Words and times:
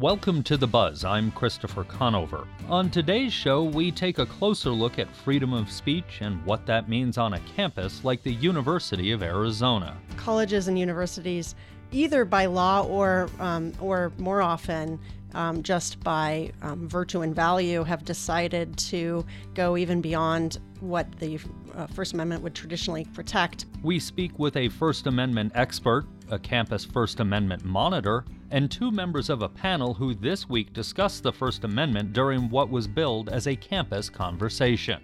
Welcome 0.00 0.42
to 0.44 0.56
The 0.56 0.66
Buzz. 0.66 1.04
I'm 1.04 1.30
Christopher 1.32 1.84
Conover. 1.84 2.48
On 2.70 2.88
today's 2.88 3.34
show, 3.34 3.64
we 3.64 3.92
take 3.92 4.18
a 4.18 4.24
closer 4.24 4.70
look 4.70 4.98
at 4.98 5.14
freedom 5.14 5.52
of 5.52 5.70
speech 5.70 6.22
and 6.22 6.42
what 6.46 6.64
that 6.64 6.88
means 6.88 7.18
on 7.18 7.34
a 7.34 7.40
campus 7.40 8.02
like 8.02 8.22
the 8.22 8.32
University 8.32 9.12
of 9.12 9.22
Arizona. 9.22 9.94
Colleges 10.16 10.68
and 10.68 10.78
universities, 10.78 11.54
either 11.92 12.24
by 12.24 12.46
law 12.46 12.82
or, 12.84 13.28
um, 13.40 13.74
or 13.78 14.10
more 14.16 14.40
often, 14.40 14.98
um, 15.34 15.62
just 15.62 16.00
by 16.00 16.52
um, 16.62 16.88
virtue 16.88 17.22
and 17.22 17.34
value, 17.34 17.84
have 17.84 18.04
decided 18.04 18.76
to 18.76 19.24
go 19.54 19.76
even 19.76 20.00
beyond 20.00 20.58
what 20.80 21.10
the 21.18 21.38
uh, 21.74 21.86
First 21.88 22.14
Amendment 22.14 22.42
would 22.42 22.54
traditionally 22.54 23.04
protect. 23.14 23.66
We 23.82 23.98
speak 23.98 24.38
with 24.38 24.56
a 24.56 24.68
First 24.68 25.06
Amendment 25.06 25.52
expert, 25.54 26.06
a 26.30 26.38
campus 26.38 26.84
First 26.84 27.20
Amendment 27.20 27.64
monitor, 27.64 28.24
and 28.50 28.70
two 28.70 28.90
members 28.90 29.30
of 29.30 29.42
a 29.42 29.48
panel 29.48 29.94
who 29.94 30.14
this 30.14 30.48
week 30.48 30.72
discussed 30.72 31.22
the 31.22 31.32
First 31.32 31.64
Amendment 31.64 32.12
during 32.12 32.50
what 32.50 32.70
was 32.70 32.86
billed 32.86 33.28
as 33.28 33.46
a 33.46 33.56
campus 33.56 34.08
conversation. 34.08 35.00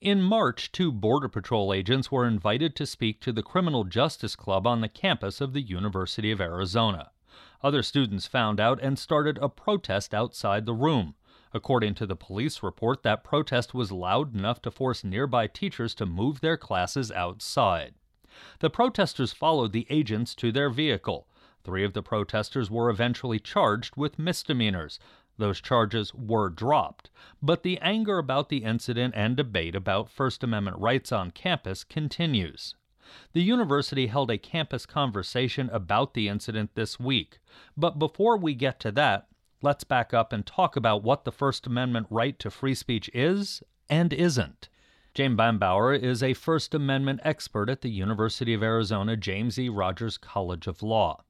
In 0.00 0.20
March, 0.20 0.70
two 0.70 0.92
Border 0.92 1.28
Patrol 1.28 1.72
agents 1.72 2.12
were 2.12 2.26
invited 2.26 2.76
to 2.76 2.84
speak 2.84 3.20
to 3.20 3.32
the 3.32 3.42
Criminal 3.42 3.84
Justice 3.84 4.36
Club 4.36 4.66
on 4.66 4.82
the 4.82 4.88
campus 4.88 5.40
of 5.40 5.54
the 5.54 5.62
University 5.62 6.30
of 6.30 6.42
Arizona. 6.42 7.10
Other 7.64 7.82
students 7.82 8.26
found 8.26 8.60
out 8.60 8.78
and 8.82 8.98
started 8.98 9.38
a 9.38 9.48
protest 9.48 10.12
outside 10.12 10.66
the 10.66 10.74
room. 10.74 11.14
According 11.54 11.94
to 11.94 12.04
the 12.04 12.14
police 12.14 12.62
report, 12.62 13.02
that 13.04 13.24
protest 13.24 13.72
was 13.72 13.90
loud 13.90 14.34
enough 14.34 14.60
to 14.62 14.70
force 14.70 15.02
nearby 15.02 15.46
teachers 15.46 15.94
to 15.94 16.04
move 16.04 16.42
their 16.42 16.58
classes 16.58 17.10
outside. 17.10 17.94
The 18.58 18.68
protesters 18.68 19.32
followed 19.32 19.72
the 19.72 19.86
agents 19.88 20.34
to 20.34 20.52
their 20.52 20.68
vehicle. 20.68 21.26
Three 21.62 21.84
of 21.84 21.94
the 21.94 22.02
protesters 22.02 22.70
were 22.70 22.90
eventually 22.90 23.38
charged 23.38 23.96
with 23.96 24.18
misdemeanors. 24.18 24.98
Those 25.38 25.62
charges 25.62 26.12
were 26.12 26.50
dropped, 26.50 27.08
but 27.40 27.62
the 27.62 27.78
anger 27.78 28.18
about 28.18 28.50
the 28.50 28.62
incident 28.62 29.14
and 29.16 29.38
debate 29.38 29.74
about 29.74 30.10
First 30.10 30.44
Amendment 30.44 30.76
rights 30.78 31.12
on 31.12 31.30
campus 31.30 31.82
continues. 31.82 32.74
The 33.32 33.42
university 33.42 34.06
held 34.06 34.30
a 34.30 34.38
campus 34.38 34.86
conversation 34.86 35.70
about 35.70 36.14
the 36.14 36.28
incident 36.28 36.74
this 36.74 36.98
week. 36.98 37.38
But 37.76 37.98
before 37.98 38.36
we 38.36 38.54
get 38.54 38.80
to 38.80 38.92
that, 38.92 39.28
let's 39.62 39.84
back 39.84 40.12
up 40.14 40.32
and 40.32 40.44
talk 40.44 40.76
about 40.76 41.02
what 41.02 41.24
the 41.24 41.32
First 41.32 41.66
Amendment 41.66 42.06
right 42.10 42.38
to 42.38 42.50
free 42.50 42.74
speech 42.74 43.10
is 43.14 43.62
and 43.88 44.12
isn't. 44.12 44.68
Jane 45.14 45.36
Bambauer 45.36 45.96
is 45.96 46.22
a 46.22 46.34
First 46.34 46.74
Amendment 46.74 47.20
expert 47.22 47.70
at 47.70 47.82
the 47.82 47.90
University 47.90 48.52
of 48.52 48.64
Arizona 48.64 49.16
James 49.16 49.58
E. 49.58 49.68
Rogers 49.68 50.18
College 50.18 50.66
of 50.66 50.82
Law. 50.82 51.22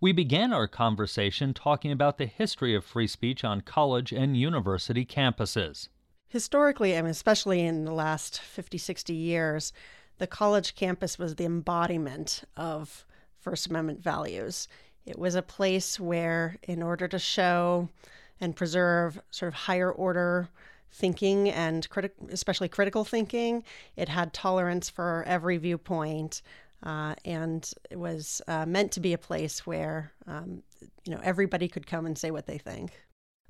We 0.00 0.12
began 0.12 0.52
our 0.52 0.68
conversation 0.68 1.52
talking 1.52 1.90
about 1.90 2.18
the 2.18 2.26
history 2.26 2.74
of 2.74 2.84
free 2.84 3.08
speech 3.08 3.42
on 3.42 3.62
college 3.62 4.12
and 4.12 4.36
university 4.36 5.04
campuses. 5.04 5.88
Historically, 6.28 6.94
and 6.94 7.08
especially 7.08 7.60
in 7.62 7.84
the 7.84 7.92
last 7.92 8.40
50, 8.40 8.78
60 8.78 9.12
years, 9.12 9.72
the 10.22 10.26
college 10.28 10.76
campus 10.76 11.18
was 11.18 11.34
the 11.34 11.44
embodiment 11.44 12.44
of 12.56 13.04
First 13.40 13.66
Amendment 13.66 14.00
values. 14.00 14.68
It 15.04 15.18
was 15.18 15.34
a 15.34 15.42
place 15.42 15.98
where, 15.98 16.58
in 16.62 16.80
order 16.80 17.08
to 17.08 17.18
show 17.18 17.88
and 18.40 18.54
preserve 18.54 19.20
sort 19.32 19.48
of 19.48 19.54
higher 19.54 19.90
order 19.90 20.48
thinking 20.92 21.50
and 21.50 21.88
especially 22.30 22.68
critical 22.68 23.04
thinking, 23.04 23.64
it 23.96 24.08
had 24.08 24.32
tolerance 24.32 24.88
for 24.88 25.24
every 25.26 25.56
viewpoint. 25.56 26.42
Uh, 26.84 27.16
and 27.24 27.72
it 27.90 27.98
was 27.98 28.40
uh, 28.46 28.64
meant 28.64 28.92
to 28.92 29.00
be 29.00 29.12
a 29.12 29.18
place 29.18 29.66
where 29.66 30.12
um, 30.28 30.62
you 31.04 31.12
know 31.12 31.20
everybody 31.24 31.66
could 31.66 31.88
come 31.88 32.06
and 32.06 32.16
say 32.16 32.30
what 32.30 32.46
they 32.46 32.58
think 32.58 32.92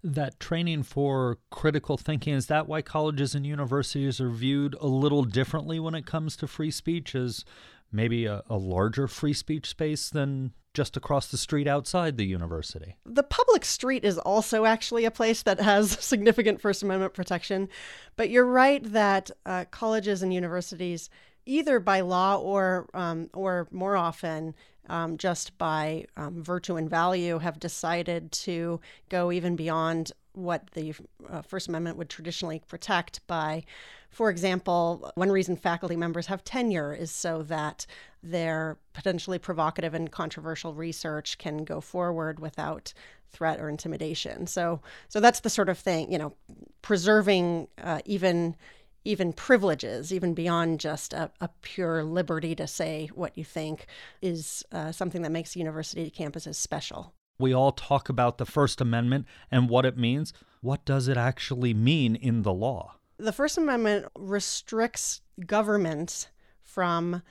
that 0.03 0.41
training 0.41 0.83
for 0.83 1.39
critical 1.51 1.97
thinking 1.97 2.35
is 2.35 2.47
that 2.47 2.67
why 2.67 2.83
colleges 2.83 3.35
and 3.35 3.47
universities 3.47 4.21
are 4.21 4.31
viewed 4.31 4.75
a 4.81 4.87
little 4.87 5.23
differently 5.25 5.79
when 5.79 5.95
it 5.95 6.07
comes 6.07 6.37
to 6.37 6.47
free 6.47 6.71
speech? 6.71 7.15
As 7.15 7.45
maybe 7.93 8.25
a, 8.27 8.43
a, 8.49 8.57
larger 8.57 9.07
free 9.07 9.35
speech 9.35 9.69
space 9.69 10.09
than 10.09 10.53
just 10.75 10.97
across 10.97 11.29
the 11.29 11.37
street 11.37 11.69
outside 11.69 12.17
the 12.17 12.25
university? 12.25 12.97
The 13.05 13.23
public 13.23 13.65
street 13.65 14.05
is 14.05 14.19
also 14.19 14.65
actually 14.65 15.05
a 15.05 15.11
place 15.11 15.43
that 15.43 15.61
has 15.61 15.91
significant 16.01 16.61
first 16.61 16.83
amendment 16.83 17.15
protection. 17.15 17.69
But 18.17 18.31
you're 18.31 18.47
right 18.47 18.83
that 18.93 19.31
uh, 19.45 19.67
colleges 19.71 20.23
and 20.23 20.33
universities 20.33 21.11
either 21.45 21.81
by 21.81 22.01
law 22.01 22.37
or 22.37 22.89
um, 22.95 23.29
or 23.35 23.69
more 23.71 23.97
often 23.97 24.55
um, 24.89 25.17
just 25.17 25.57
by 25.59 26.05
um, 26.17 26.43
virtue 26.43 26.77
and 26.77 26.89
value, 26.91 27.39
have 27.39 27.59
decided 27.59 28.33
to 28.33 28.81
go 29.09 29.31
even 29.33 29.57
beyond 29.57 30.13
what 30.35 30.71
the 30.73 30.95
uh, 31.29 31.43
First 31.43 31.69
Amendment 31.69 31.99
would 31.99 32.09
traditionally 32.09 32.63
protect 32.67 33.27
by, 33.27 33.65
for 34.11 34.31
example, 34.31 35.11
one 35.15 35.31
reason 35.31 35.57
faculty 35.57 35.97
members 35.97 36.27
have 36.27 36.43
tenure 36.43 36.95
is 36.95 37.11
so 37.11 37.43
that 37.45 37.87
their 38.23 38.79
potentially 38.93 39.39
provocative 39.39 39.95
and 39.95 40.11
controversial 40.11 40.75
research 40.75 41.39
can 41.39 41.65
go 41.65 41.81
forward 41.81 42.41
without 42.41 42.93
threat 43.31 43.61
or 43.61 43.69
intimidation. 43.69 44.47
So, 44.47 44.81
so 45.09 45.21
that's 45.21 45.41
the 45.41 45.51
sort 45.51 45.69
of 45.69 45.79
thing, 45.79 46.13
you 46.13 46.19
know, 46.19 46.35
preserving 46.83 47.69
uh, 47.83 48.01
even 48.05 48.57
even 49.05 49.33
privileges, 49.33 50.13
even 50.13 50.35
beyond 50.35 50.81
just 50.81 51.13
a, 51.13 51.31
a, 51.41 51.49
pure 51.63 52.05
liberty 52.05 52.55
to 52.55 52.67
say 52.67 53.11
what 53.15 53.37
you 53.37 53.45
think, 53.45 53.87
is 54.21 54.65
uh, 54.73 54.93
something 54.93 55.23
that 55.23 55.33
makes 55.33 55.57
university 55.57 56.11
campuses 56.11 56.55
special. 56.55 57.13
We 57.39 57.53
all 57.53 57.73
talk 57.73 58.09
about 58.09 58.39
the 58.39 58.47
First 58.47 58.81
Amendment 58.81 59.27
and 59.51 59.69
what 59.69 59.85
it 59.85 59.97
means. 59.97 60.33
What 60.61 60.85
does 60.85 61.09
it 61.09 61.17
actually 61.17 61.75
mean 61.75 62.15
in 62.15 62.43
the 62.43 62.53
law? 62.53 62.97
The 63.19 63.33
First 63.33 63.59
Amendment 63.59 64.07
restricts 64.17 65.21
government 65.47 66.31
from 66.63 67.23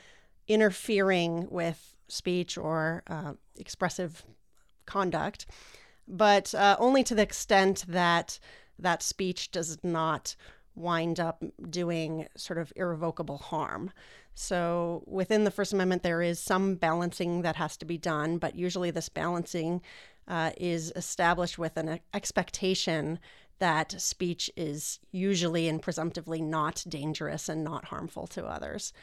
interfering 0.47 1.47
with 1.49 1.95
speech 2.07 2.57
or 2.57 3.03
uh, 3.07 3.33
expressive 3.57 4.23
conduct, 4.85 5.45
but 6.07 6.53
uh, 6.53 6.75
only 6.79 7.03
to 7.03 7.15
the 7.15 7.21
extent 7.21 7.85
that 7.87 8.39
that 8.77 9.03
speech 9.03 9.51
does 9.51 9.77
not 9.83 10.35
wind 10.75 11.19
up 11.19 11.43
doing 11.69 12.27
sort 12.35 12.59
of 12.59 12.71
irrevocable 12.75 13.37
harm. 13.37 13.91
So 14.33 15.03
within 15.07 15.43
the 15.43 15.51
First 15.51 15.73
Amendment, 15.73 16.03
there 16.03 16.21
is 16.21 16.39
some 16.39 16.75
balancing 16.75 17.41
that 17.41 17.57
has 17.57 17.77
to 17.77 17.85
be 17.85 17.97
done, 17.97 18.37
but 18.37 18.55
usually 18.55 18.91
this 18.91 19.09
balancing 19.09 19.81
uh, 20.27 20.51
is 20.57 20.91
established 20.95 21.57
with 21.57 21.77
an 21.77 21.99
expectation 22.13 23.19
that 23.59 23.99
speech 24.01 24.49
is 24.57 24.99
usually 25.11 25.67
and 25.67 25.81
presumptively 25.81 26.41
not 26.41 26.83
dangerous 26.87 27.47
and 27.47 27.63
not 27.63 27.85
harmful 27.85 28.25
to 28.27 28.45
others. 28.45 28.93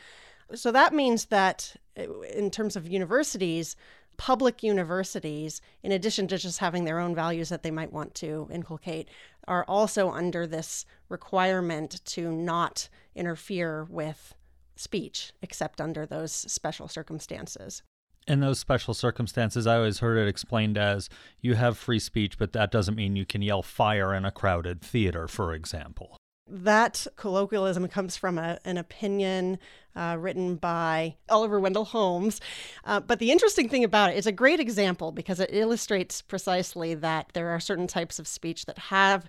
So 0.54 0.72
that 0.72 0.94
means 0.94 1.26
that 1.26 1.76
uh, 1.98 2.20
in 2.22 2.50
terms 2.50 2.74
of 2.74 2.88
universities, 2.88 3.76
public 4.18 4.62
universities, 4.62 5.62
in 5.82 5.92
addition 5.92 6.28
to 6.28 6.36
just 6.36 6.58
having 6.58 6.84
their 6.84 6.98
own 6.98 7.14
values 7.14 7.48
that 7.48 7.62
they 7.62 7.70
might 7.70 7.92
want 7.92 8.14
to 8.16 8.48
inculcate, 8.52 9.08
are 9.46 9.64
also 9.64 10.10
under 10.10 10.46
this 10.46 10.84
requirement 11.08 12.04
to 12.04 12.30
not 12.30 12.90
interfere 13.14 13.84
with 13.84 14.34
speech 14.76 15.32
except 15.40 15.80
under 15.80 16.04
those 16.04 16.32
special 16.32 16.86
circumstances. 16.86 17.82
In 18.26 18.40
those 18.40 18.58
special 18.58 18.92
circumstances, 18.92 19.66
I 19.66 19.76
always 19.76 20.00
heard 20.00 20.18
it 20.18 20.28
explained 20.28 20.76
as 20.76 21.08
you 21.40 21.54
have 21.54 21.78
free 21.78 21.98
speech, 21.98 22.36
but 22.36 22.52
that 22.52 22.70
doesn't 22.70 22.94
mean 22.94 23.16
you 23.16 23.24
can 23.24 23.40
yell 23.40 23.62
fire 23.62 24.12
in 24.12 24.26
a 24.26 24.30
crowded 24.30 24.82
theater, 24.82 25.26
for 25.26 25.54
example. 25.54 26.18
That 26.50 27.06
colloquialism 27.16 27.86
comes 27.88 28.16
from 28.16 28.38
a, 28.38 28.58
an 28.64 28.78
opinion 28.78 29.58
uh, 29.94 30.16
written 30.18 30.56
by 30.56 31.16
Oliver 31.28 31.60
Wendell 31.60 31.84
Holmes. 31.84 32.40
Uh, 32.84 33.00
but 33.00 33.18
the 33.18 33.30
interesting 33.30 33.68
thing 33.68 33.84
about 33.84 34.10
it, 34.10 34.16
it's 34.16 34.26
a 34.26 34.32
great 34.32 34.60
example 34.60 35.12
because 35.12 35.40
it 35.40 35.50
illustrates 35.52 36.22
precisely 36.22 36.94
that 36.94 37.30
there 37.34 37.48
are 37.50 37.60
certain 37.60 37.86
types 37.86 38.18
of 38.18 38.26
speech 38.26 38.66
that 38.66 38.78
have 38.78 39.28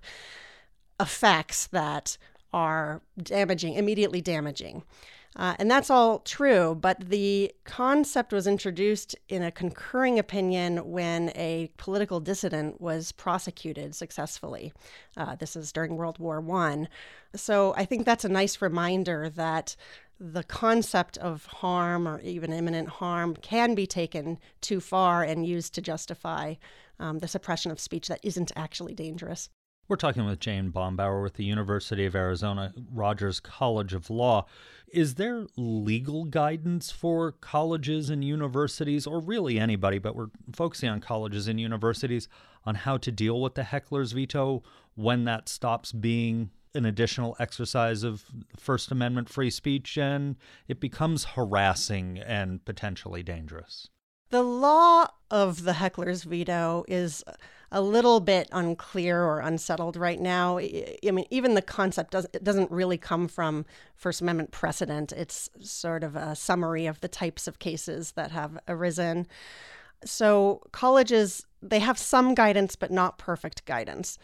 effects 0.99 1.67
that 1.67 2.17
are 2.53 3.01
damaging, 3.21 3.73
immediately 3.73 4.21
damaging. 4.21 4.83
Uh, 5.39 5.55
and 5.57 5.71
that's 5.71 5.89
all 5.89 6.19
true, 6.19 6.75
but 6.75 6.99
the 6.99 7.49
concept 7.63 8.33
was 8.33 8.45
introduced 8.45 9.15
in 9.29 9.41
a 9.41 9.49
concurring 9.49 10.19
opinion 10.19 10.77
when 10.91 11.29
a 11.29 11.71
political 11.77 12.19
dissident 12.19 12.81
was 12.81 13.13
prosecuted 13.13 13.95
successfully. 13.95 14.73
Uh, 15.15 15.35
this 15.35 15.55
is 15.55 15.71
during 15.71 15.95
World 15.95 16.19
War 16.19 16.41
One. 16.41 16.89
So 17.37 17.73
I 17.77 17.85
think 17.85 18.05
that's 18.05 18.25
a 18.25 18.29
nice 18.29 18.61
reminder 18.61 19.29
that 19.29 19.77
the 20.19 20.43
concept 20.43 21.17
of 21.19 21.45
harm 21.45 22.05
or 22.05 22.19
even 22.19 22.51
imminent 22.51 22.89
harm 22.89 23.33
can 23.37 23.75
be 23.75 23.87
taken 23.87 24.39
too 24.59 24.81
far 24.81 25.23
and 25.23 25.45
used 25.45 25.73
to 25.75 25.81
justify 25.81 26.55
um, 26.99 27.19
the 27.19 27.29
suppression 27.29 27.71
of 27.71 27.79
speech 27.79 28.09
that 28.09 28.19
isn't 28.23 28.51
actually 28.57 28.93
dangerous. 28.93 29.49
We're 29.89 29.95
talking 29.95 30.23
with 30.23 30.39
Jane 30.39 30.71
Bambauer 30.71 31.23
with 31.23 31.33
the 31.33 31.43
University 31.43 32.05
of 32.05 32.15
Arizona 32.15 32.75
Rogers 32.93 33.39
College 33.39 33.95
of 33.95 34.11
Law. 34.11 34.45
Is 34.87 35.15
there 35.15 35.47
legal 35.57 36.25
guidance 36.25 36.91
for 36.91 37.31
colleges 37.31 38.11
and 38.11 38.23
universities, 38.23 39.07
or 39.07 39.19
really 39.19 39.57
anybody, 39.57 39.97
but 39.97 40.15
we're 40.15 40.29
focusing 40.53 40.89
on 40.89 41.01
colleges 41.01 41.47
and 41.47 41.59
universities, 41.59 42.27
on 42.65 42.75
how 42.75 42.97
to 42.97 43.11
deal 43.11 43.41
with 43.41 43.55
the 43.55 43.63
heckler's 43.63 44.11
veto 44.11 44.61
when 44.93 45.23
that 45.23 45.49
stops 45.49 45.91
being 45.91 46.51
an 46.75 46.85
additional 46.85 47.35
exercise 47.39 48.03
of 48.03 48.25
First 48.57 48.91
Amendment 48.91 49.27
free 49.27 49.49
speech 49.49 49.97
and 49.97 50.35
it 50.67 50.79
becomes 50.79 51.23
harassing 51.23 52.19
and 52.19 52.63
potentially 52.63 53.23
dangerous? 53.23 53.89
The 54.29 54.43
law 54.43 55.07
of 55.31 55.63
the 55.63 55.73
heckler's 55.73 56.23
veto 56.23 56.83
is 56.87 57.23
a 57.71 57.81
little 57.81 58.19
bit 58.19 58.49
unclear 58.51 59.23
or 59.23 59.39
unsettled 59.39 59.95
right 59.95 60.19
now. 60.19 60.57
I 60.57 61.11
mean, 61.11 61.25
even 61.29 61.53
the 61.53 61.61
concept 61.61 62.11
does, 62.11 62.25
it 62.33 62.43
doesn't 62.43 62.71
really 62.71 62.97
come 62.97 63.27
from 63.27 63.65
First 63.95 64.21
Amendment 64.21 64.51
precedent. 64.51 65.11
It's 65.11 65.49
sort 65.61 66.03
of 66.03 66.15
a 66.15 66.35
summary 66.35 66.87
of 66.87 66.99
the 67.01 67.07
types 67.07 67.47
of 67.47 67.59
cases 67.59 68.13
that 68.13 68.31
have 68.31 68.57
arisen. 68.67 69.27
So 70.03 70.63
colleges, 70.71 71.45
they 71.61 71.79
have 71.79 71.99
some 71.99 72.33
guidance, 72.33 72.75
but 72.75 72.91
not 72.91 73.17
perfect 73.17 73.65
guidance 73.65 74.17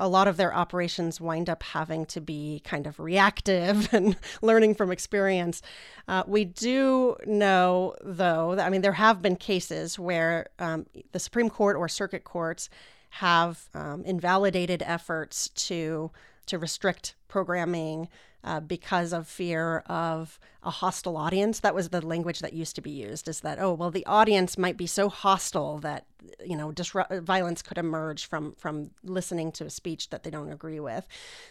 a 0.00 0.08
lot 0.08 0.26
of 0.26 0.38
their 0.38 0.52
operations 0.54 1.20
wind 1.20 1.48
up 1.48 1.62
having 1.62 2.06
to 2.06 2.20
be 2.20 2.62
kind 2.64 2.86
of 2.86 2.98
reactive 2.98 3.88
and 3.92 4.16
learning 4.42 4.74
from 4.74 4.90
experience. 4.90 5.62
Uh, 6.08 6.24
we 6.26 6.44
do 6.44 7.16
know, 7.26 7.94
though, 8.02 8.54
that 8.56 8.66
I 8.66 8.70
mean, 8.70 8.80
there 8.80 8.92
have 8.92 9.22
been 9.22 9.36
cases 9.36 9.98
where 9.98 10.48
um, 10.58 10.86
the 11.12 11.20
Supreme 11.20 11.50
Court 11.50 11.76
or 11.76 11.88
circuit 11.88 12.24
courts 12.24 12.70
have 13.10 13.68
um, 13.74 14.02
invalidated 14.04 14.82
efforts 14.86 15.48
to 15.50 16.10
to 16.46 16.58
restrict 16.58 17.14
programming 17.28 18.08
uh, 18.42 18.60
because 18.60 19.12
of 19.12 19.26
fear 19.26 19.78
of 19.86 20.38
a 20.62 20.70
hostile 20.70 21.16
audience. 21.16 21.60
That 21.60 21.74
was 21.74 21.90
the 21.90 22.04
language 22.04 22.40
that 22.40 22.52
used 22.52 22.74
to 22.76 22.82
be 22.82 22.90
used. 22.90 23.28
Is 23.28 23.40
that 23.40 23.58
oh 23.58 23.72
well, 23.72 23.90
the 23.90 24.06
audience 24.06 24.58
might 24.58 24.76
be 24.76 24.86
so 24.86 25.08
hostile 25.08 25.78
that 25.78 26.06
you 26.44 26.56
know 26.56 26.72
disrupt 26.72 27.12
violence 27.22 27.62
could 27.62 27.78
emerge 27.78 28.26
from 28.26 28.54
from 28.56 28.90
listening 29.02 29.52
to 29.52 29.64
a 29.64 29.70
speech 29.70 30.10
that 30.10 30.22
they 30.22 30.30
don't 30.30 30.52
agree 30.52 30.80
with. 30.80 31.06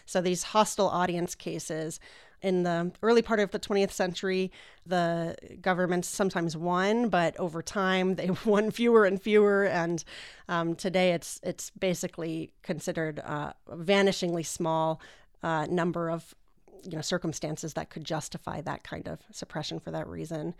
So 0.06 0.20
these 0.20 0.44
hostile 0.44 0.88
audience 0.88 1.34
cases. 1.34 2.00
In 2.42 2.62
the 2.62 2.90
early 3.02 3.20
part 3.20 3.38
of 3.38 3.50
the 3.50 3.58
20th 3.58 3.90
century, 3.90 4.50
the 4.86 5.36
governments 5.60 6.08
sometimes 6.08 6.56
won, 6.56 7.10
but 7.10 7.38
over 7.38 7.60
time 7.60 8.14
they 8.14 8.30
won 8.46 8.70
fewer 8.70 9.04
and 9.04 9.20
fewer. 9.20 9.64
And 9.64 10.02
um, 10.48 10.74
today 10.74 11.12
it's 11.12 11.38
it's 11.42 11.68
basically 11.70 12.52
considered 12.62 13.20
uh, 13.20 13.52
a 13.68 13.76
vanishingly 13.76 14.46
small 14.46 15.02
uh, 15.42 15.66
number 15.70 16.10
of 16.10 16.34
you 16.84 16.96
know 16.96 17.02
circumstances 17.02 17.74
that 17.74 17.90
could 17.90 18.04
justify 18.04 18.60
that 18.62 18.82
kind 18.84 19.08
of 19.08 19.20
suppression 19.32 19.80
for 19.80 19.90
that 19.90 20.06
reason. 20.06 20.54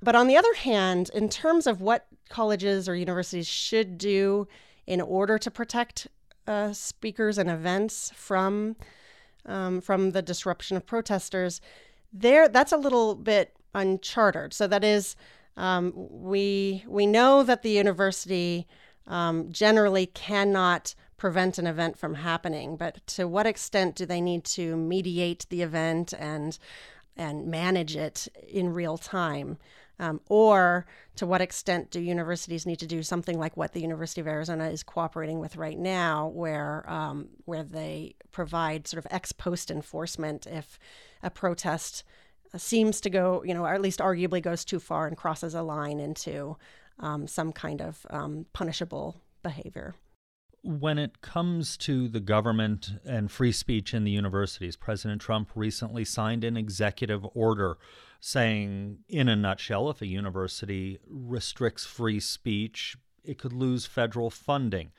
But 0.00 0.14
on 0.14 0.28
the 0.28 0.36
other 0.36 0.54
hand, 0.54 1.10
in 1.12 1.28
terms 1.28 1.66
of 1.66 1.80
what 1.80 2.06
colleges 2.28 2.88
or 2.88 2.94
universities 2.94 3.48
should 3.48 3.98
do 3.98 4.46
in 4.86 5.00
order 5.00 5.38
to 5.38 5.50
protect 5.50 6.06
uh, 6.46 6.72
speakers 6.72 7.36
and 7.36 7.50
events 7.50 8.12
from 8.14 8.76
um, 9.46 9.80
from 9.80 10.12
the 10.12 10.22
disruption 10.22 10.76
of 10.76 10.86
protesters, 10.86 11.60
there 12.12 12.48
that's 12.48 12.72
a 12.72 12.76
little 12.76 13.14
bit 13.14 13.54
uncharted. 13.74 14.52
So 14.54 14.66
that 14.66 14.84
is, 14.84 15.16
um, 15.56 15.92
we 15.94 16.84
we 16.86 17.06
know 17.06 17.42
that 17.42 17.62
the 17.62 17.70
university 17.70 18.66
um, 19.06 19.50
generally 19.50 20.06
cannot 20.06 20.94
prevent 21.18 21.58
an 21.58 21.66
event 21.66 21.98
from 21.98 22.14
happening, 22.14 22.76
but 22.76 23.06
to 23.08 23.28
what 23.28 23.46
extent 23.46 23.96
do 23.96 24.06
they 24.06 24.20
need 24.20 24.44
to 24.44 24.76
mediate 24.76 25.44
the 25.50 25.62
event 25.62 26.14
and 26.18 26.58
and 27.16 27.48
manage 27.48 27.96
it 27.96 28.28
in 28.48 28.72
real 28.72 28.96
time? 28.96 29.58
Um, 30.00 30.20
or 30.28 30.86
to 31.16 31.26
what 31.26 31.40
extent 31.40 31.90
do 31.90 31.98
universities 31.98 32.64
need 32.64 32.78
to 32.78 32.86
do 32.86 33.02
something 33.02 33.36
like 33.36 33.56
what 33.56 33.72
the 33.72 33.80
University 33.80 34.20
of 34.20 34.28
Arizona 34.28 34.68
is 34.68 34.84
cooperating 34.84 35.40
with 35.40 35.56
right 35.56 35.76
now, 35.76 36.28
where 36.28 36.88
um, 36.88 37.30
where 37.44 37.64
they 37.64 38.14
provide 38.30 38.86
sort 38.86 39.04
of 39.04 39.12
ex 39.12 39.32
post 39.32 39.72
enforcement 39.72 40.46
if 40.46 40.78
a 41.22 41.30
protest 41.30 42.04
seems 42.56 43.00
to 43.00 43.10
go, 43.10 43.42
you 43.44 43.52
know, 43.52 43.64
or 43.64 43.74
at 43.74 43.82
least 43.82 43.98
arguably 43.98 44.40
goes 44.40 44.64
too 44.64 44.78
far 44.78 45.08
and 45.08 45.16
crosses 45.16 45.54
a 45.54 45.62
line 45.62 45.98
into 45.98 46.56
um, 47.00 47.26
some 47.26 47.52
kind 47.52 47.82
of 47.82 48.06
um, 48.10 48.46
punishable 48.52 49.20
behavior 49.42 49.94
when 50.62 50.98
it 50.98 51.20
comes 51.20 51.76
to 51.78 52.08
the 52.08 52.20
government 52.20 52.92
and 53.04 53.30
free 53.30 53.52
speech 53.52 53.94
in 53.94 54.04
the 54.04 54.10
universities, 54.10 54.76
President 54.76 55.20
Trump 55.20 55.50
recently 55.54 56.04
signed 56.04 56.44
an 56.44 56.56
executive 56.56 57.26
order 57.34 57.78
saying, 58.20 58.98
in 59.08 59.28
a 59.28 59.36
nutshell, 59.36 59.88
if 59.90 60.02
a 60.02 60.06
university 60.06 60.98
restricts 61.06 61.86
free 61.86 62.20
speech, 62.20 62.96
it 63.24 63.38
could 63.38 63.52
lose 63.52 63.86
federal 63.86 64.30
funding. 64.30 64.90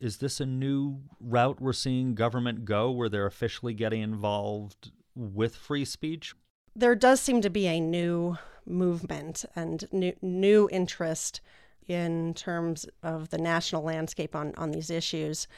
Is 0.00 0.18
this 0.18 0.40
a 0.40 0.46
new 0.46 1.00
route 1.20 1.60
we're 1.60 1.72
seeing 1.72 2.14
government 2.14 2.64
go 2.64 2.90
where 2.90 3.08
they're 3.08 3.26
officially 3.26 3.74
getting 3.74 4.02
involved 4.02 4.92
with 5.16 5.56
free 5.56 5.84
speech? 5.84 6.34
There 6.76 6.94
does 6.94 7.20
seem 7.20 7.40
to 7.40 7.50
be 7.50 7.66
a 7.66 7.80
new 7.80 8.38
movement 8.64 9.44
and 9.56 9.84
new, 9.90 10.14
new 10.22 10.68
interest 10.70 11.40
in 11.88 12.34
terms 12.34 12.86
of 13.02 13.30
the 13.30 13.38
national 13.38 13.82
landscape 13.82 14.36
on, 14.36 14.54
on 14.56 14.70
these 14.70 14.90
issues. 14.90 15.48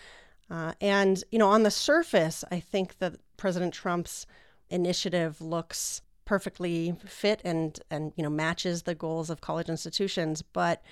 Uh, 0.49 0.73
and, 0.81 1.23
you 1.31 1.39
know, 1.39 1.49
on 1.49 1.63
the 1.63 1.71
surface, 1.71 2.45
I 2.51 2.61
think 2.61 2.99
that 2.99 3.17
President 3.37 3.75
Trump's 3.75 4.27
initiative 4.69 5.41
looks 5.41 6.03
perfectly 6.25 6.95
fit 7.05 7.41
and, 7.45 7.81
and 7.91 8.13
you 8.17 8.23
know, 8.23 8.31
matches 8.31 8.83
the 8.83 8.95
goals 8.95 9.31
of 9.31 9.41
college 9.41 9.69
institutions. 9.69 10.43
But 10.43 10.83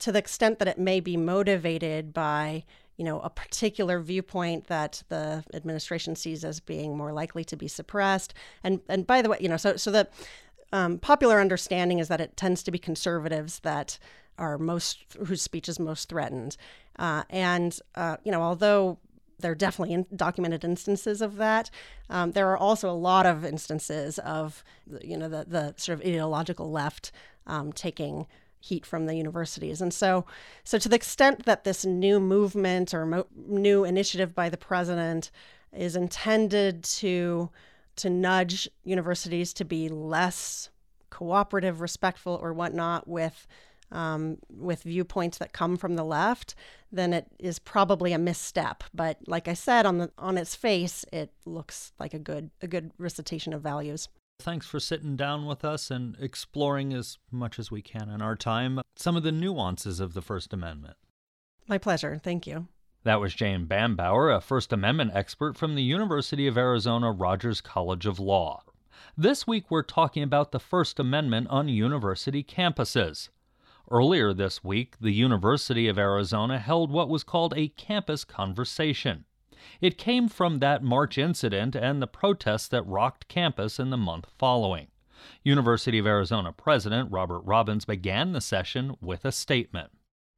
to 0.00 0.12
the 0.12 0.18
extent 0.18 0.58
that 0.58 0.68
it 0.68 0.78
may 0.78 1.00
be 1.00 1.16
motivated 1.16 2.12
by, 2.12 2.64
you 2.96 3.04
know, 3.04 3.20
a 3.20 3.30
particular 3.30 4.00
viewpoint 4.00 4.66
that 4.66 5.02
the 5.08 5.44
administration 5.54 6.14
sees 6.14 6.44
as 6.44 6.60
being 6.60 6.96
more 6.96 7.12
likely 7.12 7.44
to 7.44 7.56
be 7.56 7.68
suppressed. 7.68 8.34
And, 8.62 8.80
and 8.88 9.06
by 9.06 9.22
the 9.22 9.30
way, 9.30 9.38
you 9.40 9.48
know, 9.48 9.56
so, 9.56 9.76
so 9.76 9.90
the 9.90 10.08
um, 10.72 10.98
popular 10.98 11.40
understanding 11.40 11.98
is 11.98 12.08
that 12.08 12.20
it 12.20 12.36
tends 12.36 12.62
to 12.64 12.70
be 12.70 12.78
conservatives 12.78 13.60
that 13.60 13.98
are 14.38 14.58
most 14.58 15.04
whose 15.26 15.42
speech 15.42 15.68
is 15.68 15.78
most 15.78 16.08
threatened. 16.08 16.56
Uh, 16.98 17.22
and 17.30 17.78
uh, 17.94 18.16
you 18.24 18.32
know, 18.32 18.42
although 18.42 18.98
there 19.42 19.52
are 19.52 19.56
definitely 19.56 19.94
in 19.94 20.06
documented 20.14 20.64
instances 20.64 21.20
of 21.20 21.36
that. 21.36 21.70
Um, 22.08 22.32
there 22.32 22.48
are 22.50 22.56
also 22.56 22.88
a 22.88 22.92
lot 22.92 23.26
of 23.26 23.44
instances 23.44 24.18
of, 24.20 24.64
you 25.02 25.16
know, 25.16 25.28
the, 25.28 25.44
the 25.46 25.74
sort 25.76 25.98
of 25.98 26.06
ideological 26.06 26.70
left 26.70 27.12
um, 27.46 27.72
taking 27.72 28.26
heat 28.60 28.86
from 28.86 29.06
the 29.06 29.16
universities. 29.16 29.82
And 29.82 29.92
so, 29.92 30.24
so 30.64 30.78
to 30.78 30.88
the 30.88 30.96
extent 30.96 31.44
that 31.44 31.64
this 31.64 31.84
new 31.84 32.20
movement 32.20 32.94
or 32.94 33.04
mo- 33.04 33.26
new 33.34 33.84
initiative 33.84 34.34
by 34.34 34.48
the 34.48 34.56
president 34.56 35.30
is 35.72 35.96
intended 35.96 36.84
to 36.84 37.50
to 37.96 38.10
nudge 38.10 38.68
universities 38.84 39.52
to 39.54 39.64
be 39.64 39.88
less 39.88 40.70
cooperative, 41.10 41.80
respectful, 41.80 42.38
or 42.42 42.52
whatnot 42.52 43.06
with 43.06 43.46
um, 43.90 44.38
with 44.50 44.84
viewpoints 44.84 45.36
that 45.38 45.52
come 45.52 45.76
from 45.76 45.96
the 45.96 46.04
left, 46.04 46.54
then 46.90 47.12
it 47.12 47.26
is 47.38 47.58
probably 47.58 48.14
a 48.14 48.18
misstep. 48.18 48.84
But 48.94 49.18
like 49.26 49.48
I 49.48 49.54
said, 49.54 49.84
on 49.86 49.98
the 49.98 50.10
on 50.18 50.38
its 50.38 50.54
face, 50.54 51.04
it 51.12 51.30
looks 51.44 51.92
like 51.98 52.14
a 52.14 52.18
good 52.18 52.50
a 52.60 52.66
good 52.66 52.92
recitation 52.98 53.52
of 53.52 53.62
values. 53.62 54.08
Thanks 54.40 54.66
for 54.66 54.80
sitting 54.80 55.14
down 55.14 55.46
with 55.46 55.64
us 55.64 55.90
and 55.90 56.16
exploring 56.18 56.92
as 56.92 57.18
much 57.30 57.58
as 57.58 57.70
we 57.70 57.80
can 57.82 58.08
in 58.10 58.20
our 58.20 58.34
time 58.34 58.80
some 58.96 59.16
of 59.16 59.22
the 59.22 59.30
nuances 59.30 60.00
of 60.00 60.14
the 60.14 60.22
First 60.22 60.52
Amendment. 60.52 60.96
My 61.68 61.78
pleasure. 61.78 62.18
Thank 62.22 62.46
you. 62.46 62.66
That 63.04 63.20
was 63.20 63.34
Jane 63.34 63.66
Bambauer, 63.66 64.36
a 64.36 64.40
First 64.40 64.72
Amendment 64.72 65.10
expert 65.12 65.56
from 65.56 65.74
the 65.74 65.82
University 65.82 66.46
of 66.46 66.56
Arizona 66.56 67.10
Rogers 67.10 67.60
College 67.60 68.06
of 68.06 68.20
Law. 68.20 68.62
This 69.16 69.44
week 69.44 69.68
we're 69.68 69.82
talking 69.82 70.22
about 70.22 70.52
the 70.52 70.60
First 70.60 71.00
Amendment 71.00 71.48
on 71.50 71.68
university 71.68 72.44
campuses. 72.44 73.28
Earlier 73.90 74.32
this 74.32 74.62
week, 74.62 74.94
the 75.00 75.10
University 75.10 75.88
of 75.88 75.98
Arizona 75.98 76.60
held 76.60 76.92
what 76.92 77.08
was 77.08 77.24
called 77.24 77.54
a 77.56 77.70
campus 77.70 78.22
conversation. 78.22 79.24
It 79.80 79.98
came 79.98 80.28
from 80.28 80.60
that 80.60 80.84
March 80.84 81.18
incident 81.18 81.74
and 81.74 82.00
the 82.00 82.06
protests 82.06 82.68
that 82.68 82.86
rocked 82.86 83.26
campus 83.26 83.80
in 83.80 83.90
the 83.90 83.96
month 83.96 84.28
following. 84.38 84.86
University 85.42 85.98
of 85.98 86.06
Arizona 86.06 86.52
President 86.52 87.10
Robert 87.10 87.40
Robbins 87.40 87.84
began 87.84 88.30
the 88.30 88.40
session 88.40 88.96
with 89.00 89.24
a 89.24 89.32
statement. 89.32 89.90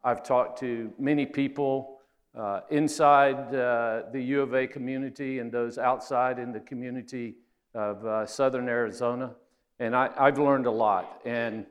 I've 0.02 0.22
talked 0.22 0.58
to 0.60 0.94
many 0.98 1.26
people 1.26 1.93
uh, 2.36 2.60
inside 2.70 3.54
uh, 3.54 4.02
the 4.12 4.20
U 4.20 4.42
of 4.42 4.54
A 4.54 4.66
community 4.66 5.38
and 5.38 5.52
those 5.52 5.78
outside 5.78 6.38
in 6.38 6.52
the 6.52 6.60
community 6.60 7.36
of 7.74 8.04
uh, 8.04 8.26
southern 8.26 8.68
Arizona, 8.68 9.34
and 9.78 9.94
I, 9.94 10.10
have 10.16 10.38
learned 10.38 10.66
a 10.66 10.70
lot. 10.70 11.20
And 11.24 11.66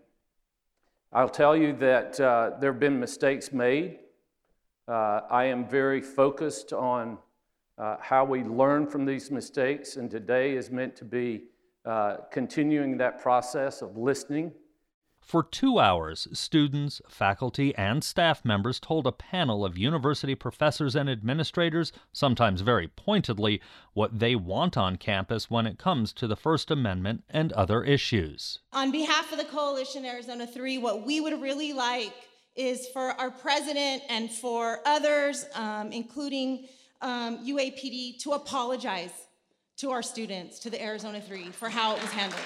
I'll 1.12 1.30
tell 1.30 1.56
you 1.56 1.74
that 1.74 2.20
uh, 2.20 2.52
there 2.60 2.72
have 2.72 2.80
been 2.80 3.00
mistakes 3.00 3.52
made. 3.52 4.00
Uh, 4.88 5.22
I 5.30 5.46
am 5.46 5.68
very 5.68 6.02
focused 6.02 6.74
on 6.74 7.18
uh, 7.78 7.98
how 8.00 8.24
we 8.24 8.44
learn 8.44 8.88
from 8.88 9.06
these 9.06 9.32
mistakes, 9.32 9.98
and 9.98 10.10
today 10.10 10.56
is 10.56 10.72
meant 10.72 10.96
to 10.98 11.06
be 11.06 11.44
continuing 12.32 12.98
that 12.98 13.22
process 13.22 13.82
of 13.82 13.98
listening. 13.98 14.54
For 15.24 15.42
two 15.42 15.80
hours, 15.80 16.28
students, 16.34 17.02
faculty, 17.08 17.74
and 17.76 18.04
staff 18.04 18.44
members 18.44 18.80
told 18.80 19.08
a 19.08 19.12
panel 19.12 19.66
of 19.66 19.78
university 19.78 20.36
professors 20.36 20.96
and 20.96 21.10
administrators, 21.10 21.92
sometimes 22.12 22.62
very 22.62 22.90
pointedly, 22.90 23.62
what 23.94 24.20
they 24.20 24.36
want 24.36 24.78
on 24.78 24.98
campus 24.98 25.50
when 25.50 25.66
it 25.66 25.80
comes 25.80 26.14
to 26.14 26.28
the 26.28 26.36
First 26.36 26.70
Amendment 26.70 27.24
and 27.30 27.52
other 27.54 27.84
issues. 27.84 28.60
On 28.74 28.92
behalf 28.92 29.32
of 29.32 29.40
the 29.40 29.46
Coalition 29.46 30.06
Arizona 30.06 30.46
3, 30.46 30.78
what 30.78 31.06
we 31.06 31.22
would 31.22 31.42
really 31.42 31.74
like 31.74 32.14
is 32.56 32.88
for 32.90 33.12
our 33.20 33.32
president 33.32 34.04
and 34.10 34.30
for 34.30 34.82
others, 34.86 35.46
um, 35.56 35.92
including 35.92 36.68
um, 37.02 37.44
UAPD, 37.46 38.20
to 38.20 38.34
apologize 38.34 39.12
to 39.78 39.90
our 39.92 40.04
students, 40.04 40.60
to 40.60 40.70
the 40.70 40.82
Arizona 40.82 41.20
3, 41.20 41.46
for 41.46 41.70
how 41.70 41.96
it 41.96 42.02
was 42.02 42.12
handled. 42.12 42.42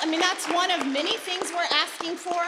I 0.00 0.06
mean, 0.06 0.20
that's 0.20 0.46
one 0.52 0.70
of 0.70 0.86
many 0.86 1.16
things 1.16 1.50
we're 1.52 1.76
asking 1.76 2.16
for. 2.16 2.42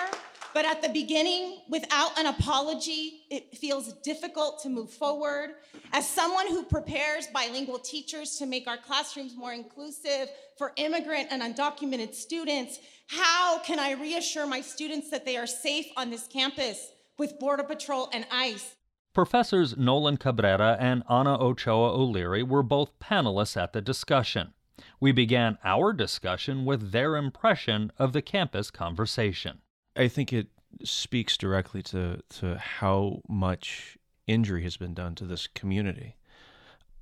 But 0.55 0.65
at 0.65 0.83
the 0.83 0.89
beginning, 0.89 1.61
without 1.69 2.19
an 2.19 2.27
apology, 2.27 3.21
it 3.31 3.57
feels 3.57 3.93
difficult 4.03 4.63
to 4.63 4.69
move 4.69 4.91
forward. 4.91 5.51
As 5.93 6.09
someone 6.09 6.49
who 6.49 6.65
prepares 6.65 7.27
bilingual 7.29 7.79
teachers 7.79 8.37
to 8.37 8.47
make 8.47 8.67
our 8.67 8.79
classrooms 8.79 9.37
more 9.37 9.53
inclusive 9.53 10.31
for 10.57 10.73
immigrant 10.77 11.29
and 11.31 11.43
undocumented 11.43 12.15
students, 12.15 12.81
how 13.09 13.59
can 13.61 13.79
I 13.79 13.93
reassure 13.93 14.47
my 14.47 14.61
students 14.61 15.11
that 15.11 15.25
they 15.25 15.37
are 15.37 15.47
safe 15.47 15.87
on 15.97 16.11
this 16.11 16.27
campus 16.27 16.89
with 17.19 17.39
Border 17.39 17.65
Patrol 17.65 18.09
and 18.13 18.27
ICE? 18.31 18.75
Professors 19.15 19.77
Nolan 19.77 20.17
Cabrera 20.17 20.77
and 20.81 21.03
Ana 21.09 21.39
Ochoa 21.39 21.93
O'Leary 21.93 22.43
were 22.43 22.63
both 22.63 22.99
panelists 23.01 23.61
at 23.61 23.73
the 23.73 23.81
discussion. 23.81 24.55
We 25.01 25.13
began 25.13 25.59
our 25.65 25.93
discussion 25.93 26.65
with 26.65 26.93
their 26.93 27.17
impression 27.17 27.93
of 27.99 28.13
the 28.13 28.23
campus 28.23 28.71
conversation. 28.71 29.61
I 29.97 30.09
think 30.09 30.33
it 30.33 30.49
speaks 30.85 31.37
directly 31.37 31.83
to, 31.83 32.21
to 32.41 32.59
how 32.59 33.23
much 33.29 33.97
injury 34.27 34.63
has 34.63 34.77
been 34.77 34.95
done 34.95 35.15
to 35.17 35.25
this 35.25 35.47
community. 35.47 36.17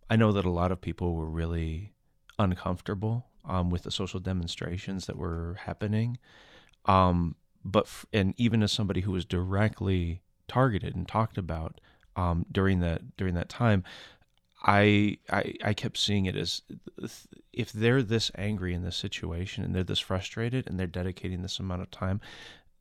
I 0.08 0.16
know 0.16 0.32
that 0.32 0.44
a 0.44 0.50
lot 0.50 0.72
of 0.72 0.80
people 0.80 1.14
were 1.14 1.28
really 1.28 1.92
uncomfortable 2.38 3.26
um, 3.44 3.70
with 3.70 3.82
the 3.82 3.90
social 3.90 4.20
demonstrations 4.20 5.06
that 5.06 5.16
were 5.16 5.58
happening. 5.64 6.18
Um, 6.84 7.34
but, 7.64 7.86
f- 7.86 8.06
and 8.12 8.34
even 8.36 8.62
as 8.62 8.72
somebody 8.72 9.00
who 9.00 9.12
was 9.12 9.24
directly 9.24 10.22
targeted 10.48 10.94
and 10.94 11.08
talked 11.08 11.38
about 11.38 11.80
um, 12.14 12.46
during 12.50 12.80
that 12.80 13.16
during 13.16 13.34
that 13.34 13.48
time, 13.48 13.84
I, 14.66 15.18
I 15.30 15.54
I 15.62 15.74
kept 15.74 15.96
seeing 15.96 16.26
it 16.26 16.36
as 16.36 16.62
if 17.52 17.72
they're 17.72 18.02
this 18.02 18.30
angry 18.34 18.74
in 18.74 18.82
this 18.82 18.96
situation 18.96 19.64
and 19.64 19.74
they're 19.74 19.84
this 19.84 20.00
frustrated 20.00 20.66
and 20.66 20.78
they're 20.78 20.86
dedicating 20.88 21.42
this 21.42 21.60
amount 21.60 21.82
of 21.82 21.90
time, 21.90 22.20